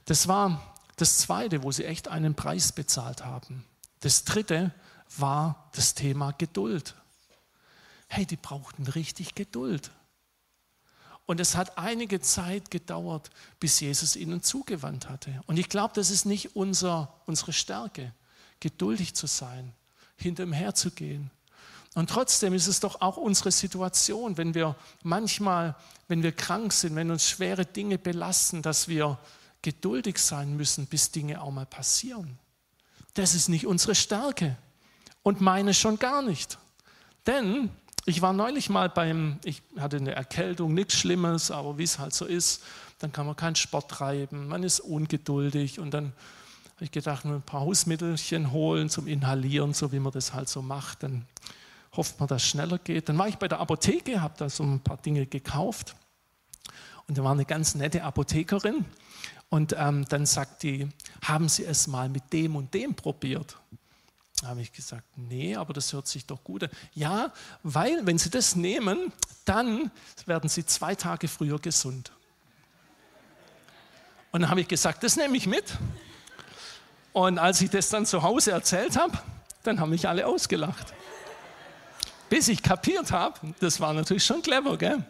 Das 0.05 0.29
war 0.29 0.77
das 0.95 1.19
Zweite, 1.19 1.65
wo 1.65 1.73
sie 1.73 1.85
echt 1.85 2.07
einen 2.07 2.37
Preis 2.37 2.71
bezahlt 2.71 3.25
haben. 3.25 3.65
Das 3.99 4.23
Dritte 4.23 4.73
war 5.19 5.69
das 5.73 5.95
Thema 5.95 6.31
Geduld. 6.31 6.95
Hey, 8.07 8.27
die 8.27 8.37
brauchten 8.37 8.87
richtig 8.87 9.35
Geduld. 9.35 9.91
Und 11.31 11.39
es 11.39 11.55
hat 11.55 11.79
einige 11.79 12.21
Zeit 12.21 12.73
gedauert, 12.73 13.31
bis 13.61 13.79
Jesus 13.79 14.17
ihnen 14.17 14.43
zugewandt 14.43 15.09
hatte. 15.09 15.41
Und 15.47 15.61
ich 15.61 15.69
glaube, 15.69 15.95
das 15.95 16.11
ist 16.11 16.25
nicht 16.27 16.57
unser, 16.57 17.15
unsere 17.25 17.53
Stärke, 17.53 18.13
geduldig 18.59 19.15
zu 19.15 19.29
sein, 19.29 19.73
hinter 20.17 20.43
ihm 20.43 20.53
herzugehen, 20.53 21.31
und 21.95 22.11
trotzdem 22.11 22.53
ist 22.53 22.67
es 22.67 22.81
doch 22.81 23.01
auch 23.01 23.17
unsere 23.17 23.53
Situation, 23.53 24.37
wenn 24.39 24.55
wir 24.55 24.75
manchmal, 25.05 25.77
wenn 26.09 26.25
wir 26.25 26.33
krank 26.33 26.73
sind, 26.73 26.97
wenn 26.97 27.13
uns 27.13 27.29
schwere 27.29 27.65
Dinge 27.65 27.97
belasten, 27.97 28.61
dass 28.61 28.89
wir 28.89 29.17
geduldig 29.63 30.19
sein 30.19 30.57
müssen, 30.57 30.87
bis 30.87 31.13
Dinge 31.13 31.41
auch 31.41 31.53
mal 31.53 31.67
passieren. 31.67 32.41
das 33.15 33.35
ist 33.35 33.49
nicht 33.49 33.69
unsere 33.69 33.95
Stärke 33.95 34.57
und 35.23 35.41
meine 35.41 35.75
schon 35.75 36.01
gar 36.01 36.23
nicht. 36.23 36.59
Denn 37.29 37.71
ich 38.07 38.23
war 38.23 38.33
neulich 38.33 38.71
mal 38.71 38.89
beim, 38.89 39.39
ich 39.45 39.63
hatte 39.79 39.99
eine 39.99 40.13
Erkältung, 40.13 40.75
nichts 40.75 40.95
Schlimmes, 40.95 41.51
aber 41.51 41.79
wie 41.79 41.83
es 41.83 41.99
halt 41.99 42.15
so 42.15 42.25
ist, 42.25 42.63
dann 42.99 43.13
kann 43.13 43.27
man 43.27 43.37
keinen 43.37 43.57
Sport 43.57 43.91
treiben, 43.91 44.49
man 44.49 44.63
ist 44.63 44.81
ungeduldig 44.81 45.79
und 45.81 45.93
dann 45.93 46.13
habe 46.77 46.85
ich 46.85 46.91
gedacht, 46.91 47.25
ein 47.25 47.43
paar 47.43 47.61
Hausmittelchen 47.61 48.53
holen 48.53 48.89
zum 48.89 49.07
Inhalieren, 49.07 49.75
so 49.75 49.93
wie 49.93 49.99
man 49.99 50.13
das 50.13 50.33
halt 50.33 50.49
so 50.49 50.63
macht, 50.63 51.03
dann 51.03 51.27
hofft 51.95 52.19
man, 52.21 52.29
dass 52.29 52.43
es 52.43 52.49
schneller 52.49 52.79
geht. 52.79 53.09
Dann 53.09 53.19
war 53.19 53.29
ich 53.29 53.37
bei 53.37 53.49
der 53.49 53.61
Apotheke, 53.61 54.23
habe 54.23 54.35
da 54.39 54.49
so 54.49 54.63
ein 54.63 54.81
paar 54.81 54.97
Dinge 54.97 55.27
gekauft 55.27 55.95
und 57.07 57.19
da 57.19 57.25
war 57.25 57.33
eine 57.33 57.45
ganz 57.45 57.75
nette 57.75 58.03
Apothekerin 58.03 58.85
und 59.51 59.75
ähm, 59.77 60.07
dann 60.09 60.25
sagt 60.25 60.63
die, 60.63 60.89
haben 61.23 61.49
Sie 61.49 61.65
es 61.65 61.87
mal 61.87 62.09
mit 62.09 62.33
dem 62.33 62.57
und 62.57 62.73
dem 62.73 62.95
probiert? 62.95 63.59
Da 64.41 64.49
habe 64.49 64.63
ich 64.63 64.73
gesagt, 64.73 65.05
nee, 65.17 65.55
aber 65.55 65.75
das 65.75 65.93
hört 65.93 66.09
sich 66.09 66.25
doch 66.25 66.43
gut 66.43 66.65
an. 66.65 66.71
Ja, 66.95 67.33
weil 67.63 68.07
wenn 68.07 68.19
Sie 68.19 68.31
das 68.31 68.57
nehmen, 68.57 69.13
dann 69.45 69.91
werden 70.25 70.49
Sie 70.49 70.65
zwei 70.65 70.95
Tage 70.95 71.29
früher 71.29 71.59
gesund. 71.59 72.11
Und 74.33 74.43
dann 74.43 74.51
habe 74.51 74.63
ich 74.63 74.69
gesagt, 74.69 75.03
das 75.03 75.17
nehme 75.17 75.37
ich 75.37 75.47
mit. 75.47 75.77
Und 77.13 77.39
als 77.39 77.61
ich 77.61 77.71
das 77.71 77.89
dann 77.91 78.07
zu 78.07 78.23
Hause 78.23 78.53
erzählt 78.53 78.97
habe, 78.97 79.19
dann 79.63 79.79
haben 79.81 79.91
mich 79.91 80.09
alle 80.09 80.27
ausgelacht. 80.27 80.95
Bis 82.31 82.49
ich 82.49 82.63
kapiert 82.63 83.11
habe, 83.13 83.55
das 83.59 83.81
war 83.81 83.93
natürlich 83.93 84.25
schon 84.25 84.41
clever, 84.41 84.79
gell? 84.79 85.05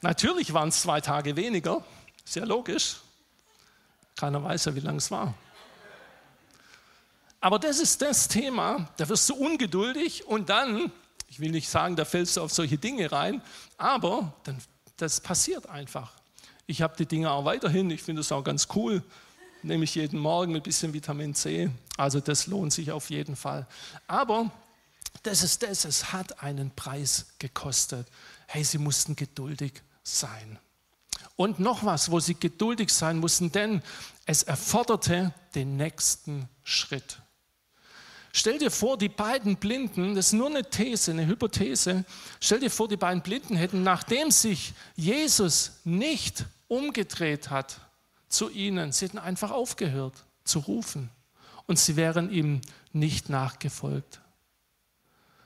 Natürlich 0.00 0.54
waren 0.54 0.68
es 0.68 0.82
zwei 0.82 1.00
Tage 1.00 1.34
weniger, 1.34 1.84
sehr 2.24 2.46
logisch. 2.46 2.96
Keiner 4.16 4.42
weiß 4.42 4.66
ja, 4.66 4.74
wie 4.74 4.80
lange 4.80 4.98
es 4.98 5.10
war. 5.10 5.34
Aber 7.44 7.58
das 7.58 7.78
ist 7.78 8.00
das 8.00 8.26
Thema, 8.26 8.88
da 8.96 9.06
wirst 9.06 9.28
du 9.28 9.34
ungeduldig 9.34 10.26
und 10.26 10.48
dann, 10.48 10.90
ich 11.28 11.40
will 11.40 11.50
nicht 11.50 11.68
sagen, 11.68 11.94
da 11.94 12.06
fällst 12.06 12.38
du 12.38 12.40
auf 12.40 12.50
solche 12.50 12.78
Dinge 12.78 13.12
rein, 13.12 13.42
aber 13.76 14.32
dann, 14.44 14.56
das 14.96 15.20
passiert 15.20 15.68
einfach. 15.68 16.14
Ich 16.66 16.80
habe 16.80 16.96
die 16.96 17.04
Dinge 17.04 17.30
auch 17.30 17.44
weiterhin, 17.44 17.90
ich 17.90 18.02
finde 18.02 18.22
es 18.22 18.32
auch 18.32 18.42
ganz 18.42 18.68
cool, 18.74 19.02
nehme 19.62 19.84
ich 19.84 19.94
jeden 19.94 20.20
Morgen 20.20 20.56
ein 20.56 20.62
bisschen 20.62 20.94
Vitamin 20.94 21.34
C, 21.34 21.70
also 21.98 22.18
das 22.18 22.46
lohnt 22.46 22.72
sich 22.72 22.92
auf 22.92 23.10
jeden 23.10 23.36
Fall. 23.36 23.66
Aber 24.06 24.50
das 25.22 25.42
ist 25.42 25.62
das, 25.62 25.84
es 25.84 26.14
hat 26.14 26.42
einen 26.42 26.70
Preis 26.70 27.26
gekostet. 27.38 28.06
Hey, 28.46 28.64
sie 28.64 28.78
mussten 28.78 29.16
geduldig 29.16 29.82
sein. 30.02 30.58
Und 31.36 31.60
noch 31.60 31.84
was, 31.84 32.10
wo 32.10 32.20
sie 32.20 32.36
geduldig 32.36 32.88
sein 32.88 33.18
mussten, 33.18 33.52
denn 33.52 33.82
es 34.24 34.44
erforderte 34.44 35.34
den 35.54 35.76
nächsten 35.76 36.48
Schritt. 36.62 37.18
Stell 38.36 38.58
dir 38.58 38.72
vor, 38.72 38.98
die 38.98 39.08
beiden 39.08 39.54
Blinden, 39.54 40.16
das 40.16 40.26
ist 40.26 40.32
nur 40.32 40.48
eine 40.48 40.68
These, 40.68 41.12
eine 41.12 41.24
Hypothese, 41.24 42.04
stell 42.40 42.58
dir 42.58 42.68
vor, 42.68 42.88
die 42.88 42.96
beiden 42.96 43.22
Blinden 43.22 43.54
hätten, 43.54 43.84
nachdem 43.84 44.32
sich 44.32 44.74
Jesus 44.96 45.74
nicht 45.84 46.44
umgedreht 46.66 47.50
hat 47.50 47.78
zu 48.28 48.50
ihnen, 48.50 48.90
sie 48.90 49.04
hätten 49.04 49.18
einfach 49.18 49.52
aufgehört 49.52 50.24
zu 50.42 50.58
rufen 50.58 51.10
und 51.66 51.78
sie 51.78 51.94
wären 51.94 52.28
ihm 52.28 52.60
nicht 52.92 53.28
nachgefolgt. 53.28 54.20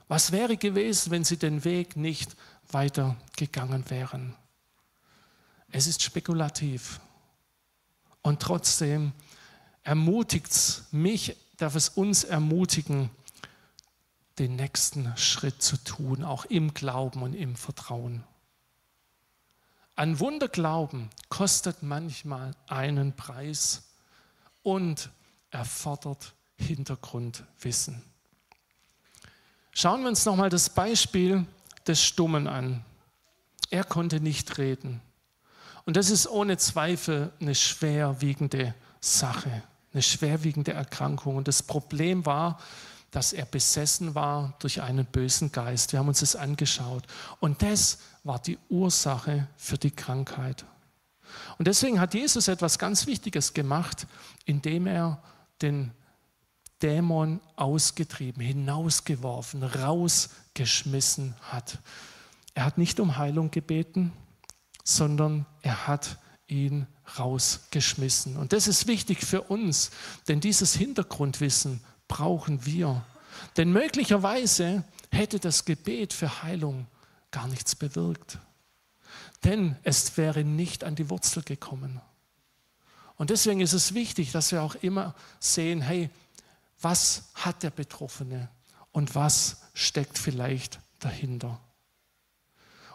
Was 0.08 0.32
wäre 0.32 0.56
gewesen, 0.56 1.10
wenn 1.10 1.24
sie 1.24 1.36
den 1.36 1.64
Weg 1.64 1.94
nicht 1.94 2.34
weitergegangen 2.70 3.90
wären? 3.90 4.34
Es 5.70 5.86
ist 5.86 6.02
spekulativ. 6.02 7.00
Und 8.22 8.40
trotzdem 8.40 9.12
ermutigt 9.82 10.50
es 10.50 10.84
mich, 10.90 11.36
darf 11.58 11.74
es 11.74 11.90
uns 11.90 12.24
ermutigen, 12.24 13.10
den 14.38 14.56
nächsten 14.56 15.14
Schritt 15.16 15.62
zu 15.62 15.76
tun, 15.76 16.24
auch 16.24 16.44
im 16.46 16.72
Glauben 16.72 17.22
und 17.22 17.34
im 17.34 17.56
Vertrauen. 17.56 18.24
An 19.96 20.20
Wunder 20.20 20.48
glauben 20.48 21.10
kostet 21.28 21.82
manchmal 21.82 22.54
einen 22.68 23.14
Preis 23.14 23.82
und 24.62 25.10
erfordert 25.50 26.34
Hintergrundwissen. 26.56 28.02
Schauen 29.72 30.02
wir 30.02 30.08
uns 30.08 30.24
nochmal 30.24 30.50
das 30.50 30.70
Beispiel 30.70 31.44
des 31.86 32.04
Stummen 32.04 32.46
an. 32.46 32.84
Er 33.70 33.84
konnte 33.84 34.20
nicht 34.20 34.58
reden. 34.58 35.00
Und 35.84 35.96
das 35.96 36.10
ist 36.10 36.28
ohne 36.28 36.58
Zweifel 36.58 37.32
eine 37.40 37.54
schwerwiegende 37.54 38.74
Sache, 39.00 39.62
eine 39.92 40.02
schwerwiegende 40.02 40.72
Erkrankung. 40.72 41.36
Und 41.36 41.48
das 41.48 41.62
Problem 41.62 42.26
war, 42.26 42.58
dass 43.10 43.32
er 43.32 43.46
besessen 43.46 44.14
war 44.14 44.54
durch 44.58 44.82
einen 44.82 45.06
bösen 45.06 45.50
Geist. 45.50 45.92
Wir 45.92 46.00
haben 46.00 46.08
uns 46.08 46.20
das 46.20 46.36
angeschaut. 46.36 47.04
Und 47.40 47.62
das 47.62 47.98
war 48.22 48.38
die 48.38 48.58
Ursache 48.68 49.48
für 49.56 49.78
die 49.78 49.90
Krankheit. 49.90 50.64
Und 51.58 51.68
deswegen 51.68 52.00
hat 52.00 52.14
Jesus 52.14 52.48
etwas 52.48 52.78
ganz 52.78 53.06
Wichtiges 53.06 53.54
gemacht, 53.54 54.06
indem 54.44 54.86
er 54.86 55.22
den 55.62 55.92
Dämon 56.82 57.40
ausgetrieben, 57.56 58.42
hinausgeworfen, 58.42 59.62
rausgeschmissen 59.62 61.34
hat. 61.42 61.78
Er 62.54 62.64
hat 62.64 62.78
nicht 62.78 63.00
um 63.00 63.16
Heilung 63.16 63.50
gebeten, 63.50 64.12
sondern 64.84 65.46
er 65.62 65.86
hat 65.86 66.18
ihn 66.48 66.86
rausgeschmissen. 67.18 68.36
Und 68.36 68.52
das 68.52 68.66
ist 68.66 68.86
wichtig 68.86 69.24
für 69.24 69.42
uns, 69.42 69.90
denn 70.26 70.40
dieses 70.40 70.74
Hintergrundwissen 70.74 71.80
brauchen 72.08 72.66
wir. 72.66 73.04
Denn 73.56 73.72
möglicherweise 73.72 74.84
hätte 75.10 75.38
das 75.38 75.64
Gebet 75.64 76.12
für 76.12 76.42
Heilung 76.42 76.86
gar 77.30 77.46
nichts 77.46 77.76
bewirkt. 77.76 78.38
Denn 79.44 79.76
es 79.84 80.16
wäre 80.16 80.42
nicht 80.42 80.84
an 80.84 80.96
die 80.96 81.10
Wurzel 81.10 81.42
gekommen. 81.42 82.00
Und 83.16 83.30
deswegen 83.30 83.60
ist 83.60 83.72
es 83.72 83.94
wichtig, 83.94 84.32
dass 84.32 84.52
wir 84.52 84.62
auch 84.62 84.74
immer 84.76 85.14
sehen, 85.40 85.80
hey, 85.80 86.10
was 86.80 87.30
hat 87.34 87.62
der 87.62 87.70
Betroffene 87.70 88.48
und 88.92 89.14
was 89.14 89.62
steckt 89.74 90.18
vielleicht 90.18 90.80
dahinter. 91.00 91.60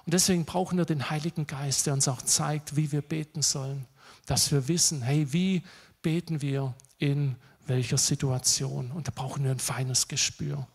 Und 0.06 0.14
deswegen 0.14 0.46
brauchen 0.46 0.78
wir 0.78 0.86
den 0.86 1.10
Heiligen 1.10 1.48
Geist, 1.48 1.86
der 1.86 1.94
uns 1.94 2.08
auch 2.08 2.22
zeigt, 2.22 2.76
wie 2.76 2.92
wir 2.92 3.02
beten 3.02 3.42
sollen, 3.42 3.86
dass 4.26 4.52
wir 4.52 4.68
wissen, 4.68 5.02
hey, 5.02 5.32
wie 5.32 5.64
beten 6.02 6.42
wir 6.42 6.74
in 6.98 7.36
welcher 7.66 7.98
Situation. 7.98 8.92
Und 8.92 9.08
da 9.08 9.12
brauchen 9.16 9.44
wir 9.44 9.52
ein 9.52 9.60
feines 9.60 10.08
Gespür. 10.08 10.68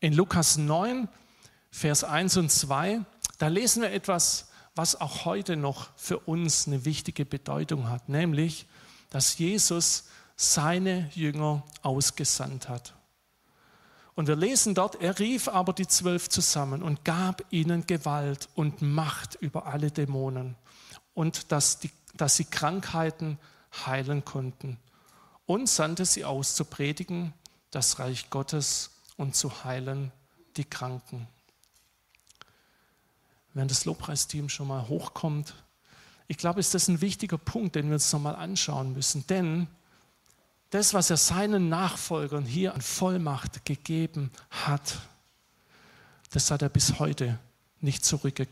In 0.00 0.12
Lukas 0.12 0.58
9, 0.58 1.08
Vers 1.70 2.04
1 2.04 2.36
und 2.36 2.50
2, 2.50 3.00
da 3.38 3.48
lesen 3.48 3.82
wir 3.82 3.92
etwas, 3.92 4.48
was 4.74 5.00
auch 5.00 5.24
heute 5.24 5.56
noch 5.56 5.88
für 5.96 6.20
uns 6.20 6.66
eine 6.66 6.84
wichtige 6.84 7.24
Bedeutung 7.24 7.88
hat, 7.88 8.08
nämlich, 8.08 8.66
dass 9.10 9.38
Jesus 9.38 10.04
seine 10.36 11.10
Jünger 11.14 11.64
ausgesandt 11.82 12.68
hat. 12.68 12.94
Und 14.18 14.26
wir 14.26 14.34
lesen 14.34 14.74
dort, 14.74 15.00
er 15.00 15.20
rief 15.20 15.46
aber 15.46 15.72
die 15.72 15.86
zwölf 15.86 16.28
zusammen 16.28 16.82
und 16.82 17.04
gab 17.04 17.44
ihnen 17.50 17.86
Gewalt 17.86 18.48
und 18.56 18.82
Macht 18.82 19.36
über 19.36 19.66
alle 19.66 19.92
Dämonen 19.92 20.56
und 21.14 21.52
dass, 21.52 21.78
die, 21.78 21.92
dass 22.16 22.34
sie 22.34 22.44
Krankheiten 22.44 23.38
heilen 23.86 24.24
konnten 24.24 24.76
und 25.46 25.68
sandte 25.68 26.04
sie 26.04 26.24
aus 26.24 26.56
zu 26.56 26.64
predigen 26.64 27.32
das 27.70 28.00
Reich 28.00 28.28
Gottes 28.28 28.90
und 29.16 29.36
zu 29.36 29.62
heilen 29.62 30.10
die 30.56 30.64
Kranken. 30.64 31.28
Wenn 33.54 33.68
das 33.68 33.84
Lobpreisteam 33.84 34.48
schon 34.48 34.66
mal 34.66 34.88
hochkommt, 34.88 35.54
ich 36.26 36.38
glaube, 36.38 36.58
ist 36.58 36.74
das 36.74 36.88
ein 36.88 37.00
wichtiger 37.00 37.38
Punkt, 37.38 37.76
den 37.76 37.86
wir 37.86 37.94
uns 37.94 38.12
nochmal 38.12 38.34
anschauen 38.34 38.94
müssen. 38.94 39.28
Denn 39.28 39.68
das, 40.70 40.94
was 40.94 41.10
er 41.10 41.16
seinen 41.16 41.68
Nachfolgern 41.68 42.44
hier 42.44 42.74
an 42.74 42.80
Vollmacht 42.80 43.64
gegeben 43.64 44.30
hat, 44.50 44.98
das 46.30 46.50
hat 46.50 46.62
er 46.62 46.68
bis 46.68 46.98
heute 46.98 47.38
nicht, 47.80 48.04
zurückge 48.04 48.46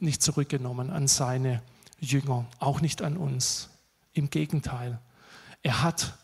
nicht 0.00 0.22
zurückgenommen 0.22 0.90
an 0.90 1.08
seine 1.08 1.62
Jünger, 1.98 2.46
auch 2.58 2.80
nicht 2.80 3.00
an 3.00 3.16
uns. 3.16 3.70
Im 4.12 4.28
Gegenteil, 4.28 4.98
er 5.62 5.82
hat 5.82 6.14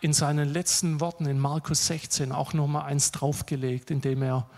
in 0.00 0.12
seinen 0.12 0.48
letzten 0.48 1.00
Worten 1.00 1.26
in 1.26 1.38
Markus 1.38 1.86
16 1.86 2.32
auch 2.32 2.52
noch 2.52 2.66
mal 2.66 2.82
eins 2.82 3.12
draufgelegt, 3.12 3.90
indem 3.90 4.22
er, 4.22 4.48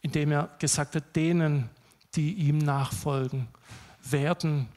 indem 0.00 0.32
er 0.32 0.48
gesagt 0.58 0.94
hat, 0.94 1.16
denen, 1.16 1.68
die 2.14 2.34
ihm 2.34 2.58
nachfolgen, 2.58 3.48
werden 4.02 4.68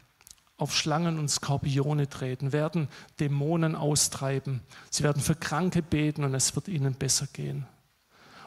auf 0.57 0.75
Schlangen 0.75 1.19
und 1.19 1.29
Skorpione 1.29 2.09
treten, 2.09 2.53
werden 2.53 2.87
Dämonen 3.19 3.75
austreiben, 3.75 4.61
sie 4.89 5.03
werden 5.03 5.21
für 5.21 5.35
Kranke 5.35 5.81
beten 5.81 6.23
und 6.23 6.33
es 6.33 6.55
wird 6.55 6.67
ihnen 6.67 6.93
besser 6.93 7.27
gehen. 7.27 7.65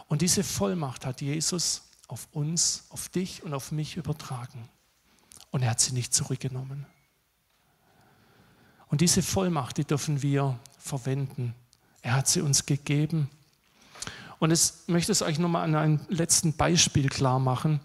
Und 0.09 0.23
diese 0.23 0.43
Vollmacht 0.43 1.05
hat 1.05 1.21
Jesus 1.21 1.83
auf 2.09 2.29
uns, 2.33 2.85
auf 2.89 3.11
dich 3.11 3.43
und 3.43 3.53
auf 3.53 3.73
mich 3.73 3.97
übertragen. 3.97 4.69
Und 5.51 5.63
er 5.63 5.71
hat 5.71 5.81
sie 5.81 5.93
nicht 5.93 6.15
zurückgenommen. 6.15 6.87
Und 8.89 9.03
diese 9.03 9.23
Vollmacht, 9.23 9.77
die 9.77 9.85
dürfen 9.85 10.23
wir 10.23 10.59
verwenden. 10.79 11.55
Er 12.01 12.15
hat 12.15 12.29
sie 12.29 12.41
uns 12.41 12.65
gegeben. 12.65 13.29
Und 14.39 14.51
ich 14.51 14.73
möchte 14.87 15.13
es 15.13 15.21
euch 15.21 15.39
nochmal 15.39 15.65
an 15.65 15.75
einem 15.75 16.01
letzten 16.09 16.55
Beispiel 16.55 17.09
klar 17.09 17.39
machen. 17.39 17.81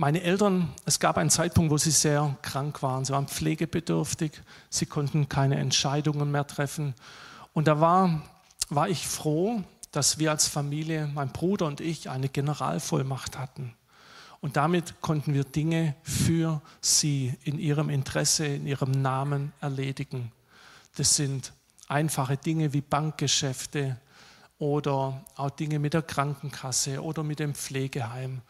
Meine 0.00 0.22
Eltern, 0.22 0.72
es 0.84 1.00
gab 1.00 1.18
einen 1.18 1.28
Zeitpunkt, 1.28 1.72
wo 1.72 1.76
sie 1.76 1.90
sehr 1.90 2.36
krank 2.42 2.84
waren. 2.84 3.04
Sie 3.04 3.12
waren 3.12 3.26
pflegebedürftig, 3.26 4.30
sie 4.70 4.86
konnten 4.86 5.28
keine 5.28 5.56
Entscheidungen 5.56 6.30
mehr 6.30 6.46
treffen. 6.46 6.94
Und 7.52 7.66
da 7.66 7.80
war, 7.80 8.22
war 8.68 8.88
ich 8.88 9.08
froh, 9.08 9.60
dass 9.90 10.20
wir 10.20 10.30
als 10.30 10.46
Familie, 10.46 11.10
mein 11.12 11.32
Bruder 11.32 11.66
und 11.66 11.80
ich, 11.80 12.08
eine 12.10 12.28
Generalvollmacht 12.28 13.36
hatten. 13.36 13.74
Und 14.40 14.56
damit 14.56 15.00
konnten 15.00 15.34
wir 15.34 15.42
Dinge 15.42 15.96
für 16.04 16.62
sie 16.80 17.34
in 17.42 17.58
ihrem 17.58 17.90
Interesse, 17.90 18.46
in 18.46 18.68
ihrem 18.68 18.92
Namen 18.92 19.52
erledigen. 19.60 20.30
Das 20.94 21.16
sind 21.16 21.52
einfache 21.88 22.36
Dinge 22.36 22.72
wie 22.72 22.82
Bankgeschäfte 22.82 23.96
oder 24.60 25.24
auch 25.34 25.50
Dinge 25.50 25.80
mit 25.80 25.94
der 25.94 26.02
Krankenkasse 26.02 27.02
oder 27.02 27.24
mit 27.24 27.40
dem 27.40 27.56
Pflegeheim. 27.56 28.42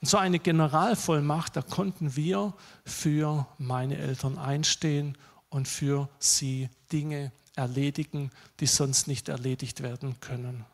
Und 0.00 0.08
so 0.08 0.18
eine 0.18 0.38
Generalvollmacht, 0.38 1.56
da 1.56 1.62
konnten 1.62 2.16
wir 2.16 2.52
für 2.84 3.46
meine 3.58 3.96
Eltern 3.96 4.38
einstehen 4.38 5.16
und 5.48 5.68
für 5.68 6.08
sie 6.18 6.68
Dinge 6.92 7.32
erledigen, 7.54 8.30
die 8.60 8.66
sonst 8.66 9.08
nicht 9.08 9.28
erledigt 9.28 9.82
werden 9.82 10.20
können. 10.20 10.64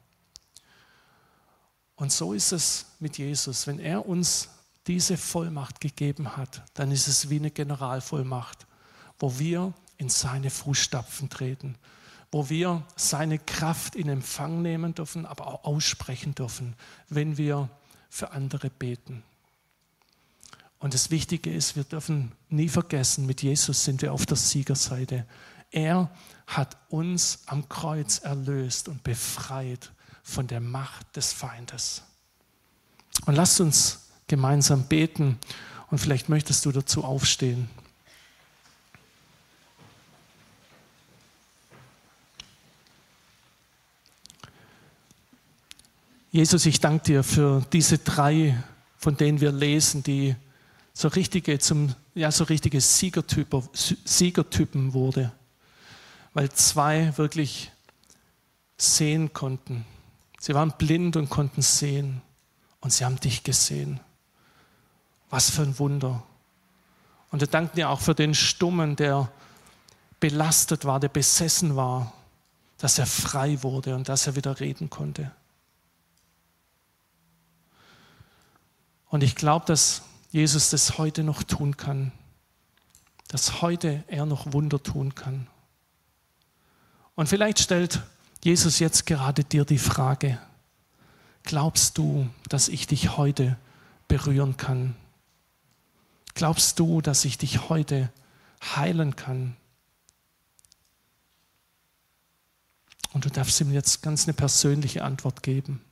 Und 1.94 2.10
so 2.10 2.32
ist 2.32 2.52
es 2.52 2.86
mit 2.98 3.18
Jesus. 3.18 3.66
Wenn 3.66 3.78
er 3.78 4.06
uns 4.06 4.48
diese 4.88 5.16
Vollmacht 5.16 5.80
gegeben 5.80 6.36
hat, 6.36 6.62
dann 6.74 6.90
ist 6.90 7.06
es 7.06 7.30
wie 7.30 7.36
eine 7.36 7.52
Generalvollmacht, 7.52 8.66
wo 9.18 9.38
wir 9.38 9.72
in 9.98 10.08
seine 10.08 10.50
Fußstapfen 10.50 11.30
treten, 11.30 11.76
wo 12.32 12.48
wir 12.48 12.82
seine 12.96 13.38
Kraft 13.38 13.94
in 13.94 14.08
Empfang 14.08 14.62
nehmen 14.62 14.94
dürfen, 14.94 15.26
aber 15.26 15.46
auch 15.46 15.64
aussprechen 15.64 16.34
dürfen, 16.34 16.74
wenn 17.08 17.36
wir 17.36 17.68
für 18.12 18.32
andere 18.32 18.68
beten. 18.68 19.22
Und 20.78 20.92
das 20.92 21.10
Wichtige 21.10 21.50
ist, 21.50 21.76
wir 21.76 21.84
dürfen 21.84 22.32
nie 22.50 22.68
vergessen, 22.68 23.24
mit 23.24 23.42
Jesus 23.42 23.84
sind 23.84 24.02
wir 24.02 24.12
auf 24.12 24.26
der 24.26 24.36
Siegerseite. 24.36 25.24
Er 25.70 26.10
hat 26.46 26.76
uns 26.90 27.38
am 27.46 27.70
Kreuz 27.70 28.18
erlöst 28.18 28.88
und 28.88 29.02
befreit 29.02 29.92
von 30.22 30.46
der 30.46 30.60
Macht 30.60 31.16
des 31.16 31.32
Feindes. 31.32 32.02
Und 33.24 33.34
lasst 33.34 33.58
uns 33.62 34.10
gemeinsam 34.26 34.84
beten 34.84 35.38
und 35.90 35.96
vielleicht 35.96 36.28
möchtest 36.28 36.66
du 36.66 36.72
dazu 36.72 37.04
aufstehen. 37.04 37.70
Jesus, 46.34 46.64
ich 46.64 46.80
danke 46.80 47.04
dir 47.04 47.22
für 47.22 47.62
diese 47.74 47.98
drei, 47.98 48.56
von 48.96 49.18
denen 49.18 49.42
wir 49.42 49.52
lesen, 49.52 50.02
die 50.02 50.34
so 50.94 51.08
richtige, 51.08 51.58
zum, 51.58 51.94
ja, 52.14 52.32
so 52.32 52.44
richtige 52.44 52.80
Siegertypen, 52.80 53.68
Siegertypen 53.74 54.94
wurde. 54.94 55.30
Weil 56.32 56.50
zwei 56.50 57.14
wirklich 57.18 57.70
sehen 58.78 59.34
konnten. 59.34 59.84
Sie 60.40 60.54
waren 60.54 60.72
blind 60.78 61.16
und 61.16 61.28
konnten 61.28 61.60
sehen. 61.60 62.22
Und 62.80 62.94
sie 62.94 63.04
haben 63.04 63.20
dich 63.20 63.42
gesehen. 63.42 64.00
Was 65.28 65.50
für 65.50 65.62
ein 65.62 65.78
Wunder. 65.78 66.22
Und 67.30 67.40
wir 67.40 67.46
danken 67.46 67.76
dir 67.76 67.90
auch 67.90 68.00
für 68.00 68.14
den 68.14 68.34
Stummen, 68.34 68.96
der 68.96 69.30
belastet 70.18 70.86
war, 70.86 70.98
der 70.98 71.10
besessen 71.10 71.76
war, 71.76 72.14
dass 72.78 72.98
er 72.98 73.06
frei 73.06 73.62
wurde 73.62 73.94
und 73.94 74.08
dass 74.08 74.26
er 74.26 74.34
wieder 74.34 74.60
reden 74.60 74.88
konnte. 74.88 75.30
Und 79.12 79.22
ich 79.22 79.34
glaube, 79.34 79.66
dass 79.66 80.00
Jesus 80.30 80.70
das 80.70 80.96
heute 80.96 81.22
noch 81.22 81.42
tun 81.42 81.76
kann, 81.76 82.12
dass 83.28 83.60
heute 83.60 84.02
er 84.06 84.24
noch 84.24 84.54
Wunder 84.54 84.82
tun 84.82 85.14
kann. 85.14 85.48
Und 87.14 87.28
vielleicht 87.28 87.58
stellt 87.58 88.00
Jesus 88.42 88.78
jetzt 88.78 89.04
gerade 89.04 89.44
dir 89.44 89.66
die 89.66 89.76
Frage, 89.76 90.38
glaubst 91.42 91.98
du, 91.98 92.26
dass 92.48 92.68
ich 92.68 92.86
dich 92.86 93.18
heute 93.18 93.58
berühren 94.08 94.56
kann? 94.56 94.96
Glaubst 96.32 96.78
du, 96.78 97.02
dass 97.02 97.26
ich 97.26 97.36
dich 97.36 97.68
heute 97.68 98.10
heilen 98.76 99.14
kann? 99.14 99.58
Und 103.12 103.26
du 103.26 103.28
darfst 103.28 103.60
ihm 103.60 103.74
jetzt 103.74 104.00
ganz 104.00 104.24
eine 104.24 104.32
persönliche 104.32 105.04
Antwort 105.04 105.42
geben. 105.42 105.82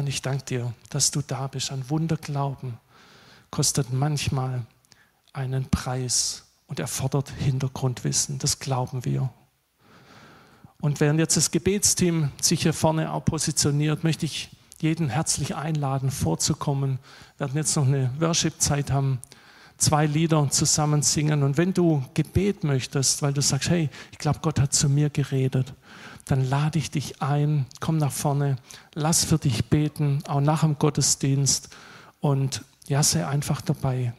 Herr, 0.00 0.08
ich 0.08 0.22
danke 0.22 0.44
dir, 0.44 0.72
dass 0.88 1.10
du 1.10 1.20
da 1.20 1.46
bist. 1.46 1.70
An 1.72 1.90
Wunder 1.90 2.16
glauben 2.16 2.78
kostet 3.50 3.92
manchmal 3.92 4.64
einen 5.34 5.68
Preis 5.68 6.46
und 6.68 6.80
erfordert 6.80 7.28
Hintergrundwissen. 7.28 8.38
Das 8.38 8.60
glauben 8.60 9.04
wir. 9.04 9.28
Und 10.80 11.00
während 11.00 11.20
jetzt 11.20 11.36
das 11.36 11.50
Gebetsteam 11.50 12.32
sich 12.40 12.62
hier 12.62 12.72
vorne 12.72 13.12
auch 13.12 13.26
positioniert, 13.26 14.02
möchte 14.02 14.24
ich 14.24 14.48
jeden 14.78 15.10
herzlich 15.10 15.54
einladen, 15.54 16.10
vorzukommen. 16.10 16.98
Wir 17.36 17.48
werden 17.48 17.58
jetzt 17.58 17.76
noch 17.76 17.86
eine 17.86 18.10
Worship-Zeit 18.18 18.90
haben, 18.90 19.18
zwei 19.76 20.06
Lieder 20.06 20.48
zusammen 20.48 21.02
singen. 21.02 21.42
Und 21.42 21.58
wenn 21.58 21.74
du 21.74 22.02
Gebet 22.14 22.64
möchtest, 22.64 23.20
weil 23.20 23.34
du 23.34 23.42
sagst, 23.42 23.68
hey, 23.68 23.90
ich 24.12 24.18
glaube, 24.18 24.38
Gott 24.40 24.60
hat 24.60 24.72
zu 24.72 24.88
mir 24.88 25.10
geredet, 25.10 25.74
dann 26.30 26.48
lade 26.48 26.78
ich 26.78 26.90
dich 26.90 27.20
ein, 27.22 27.66
komm 27.80 27.96
nach 27.98 28.12
vorne, 28.12 28.56
lass 28.94 29.24
für 29.24 29.38
dich 29.38 29.66
beten, 29.66 30.22
auch 30.28 30.40
nach 30.40 30.60
dem 30.60 30.78
Gottesdienst 30.78 31.70
und 32.20 32.64
ja, 32.86 33.02
sei 33.02 33.26
einfach 33.26 33.60
dabei. 33.60 34.12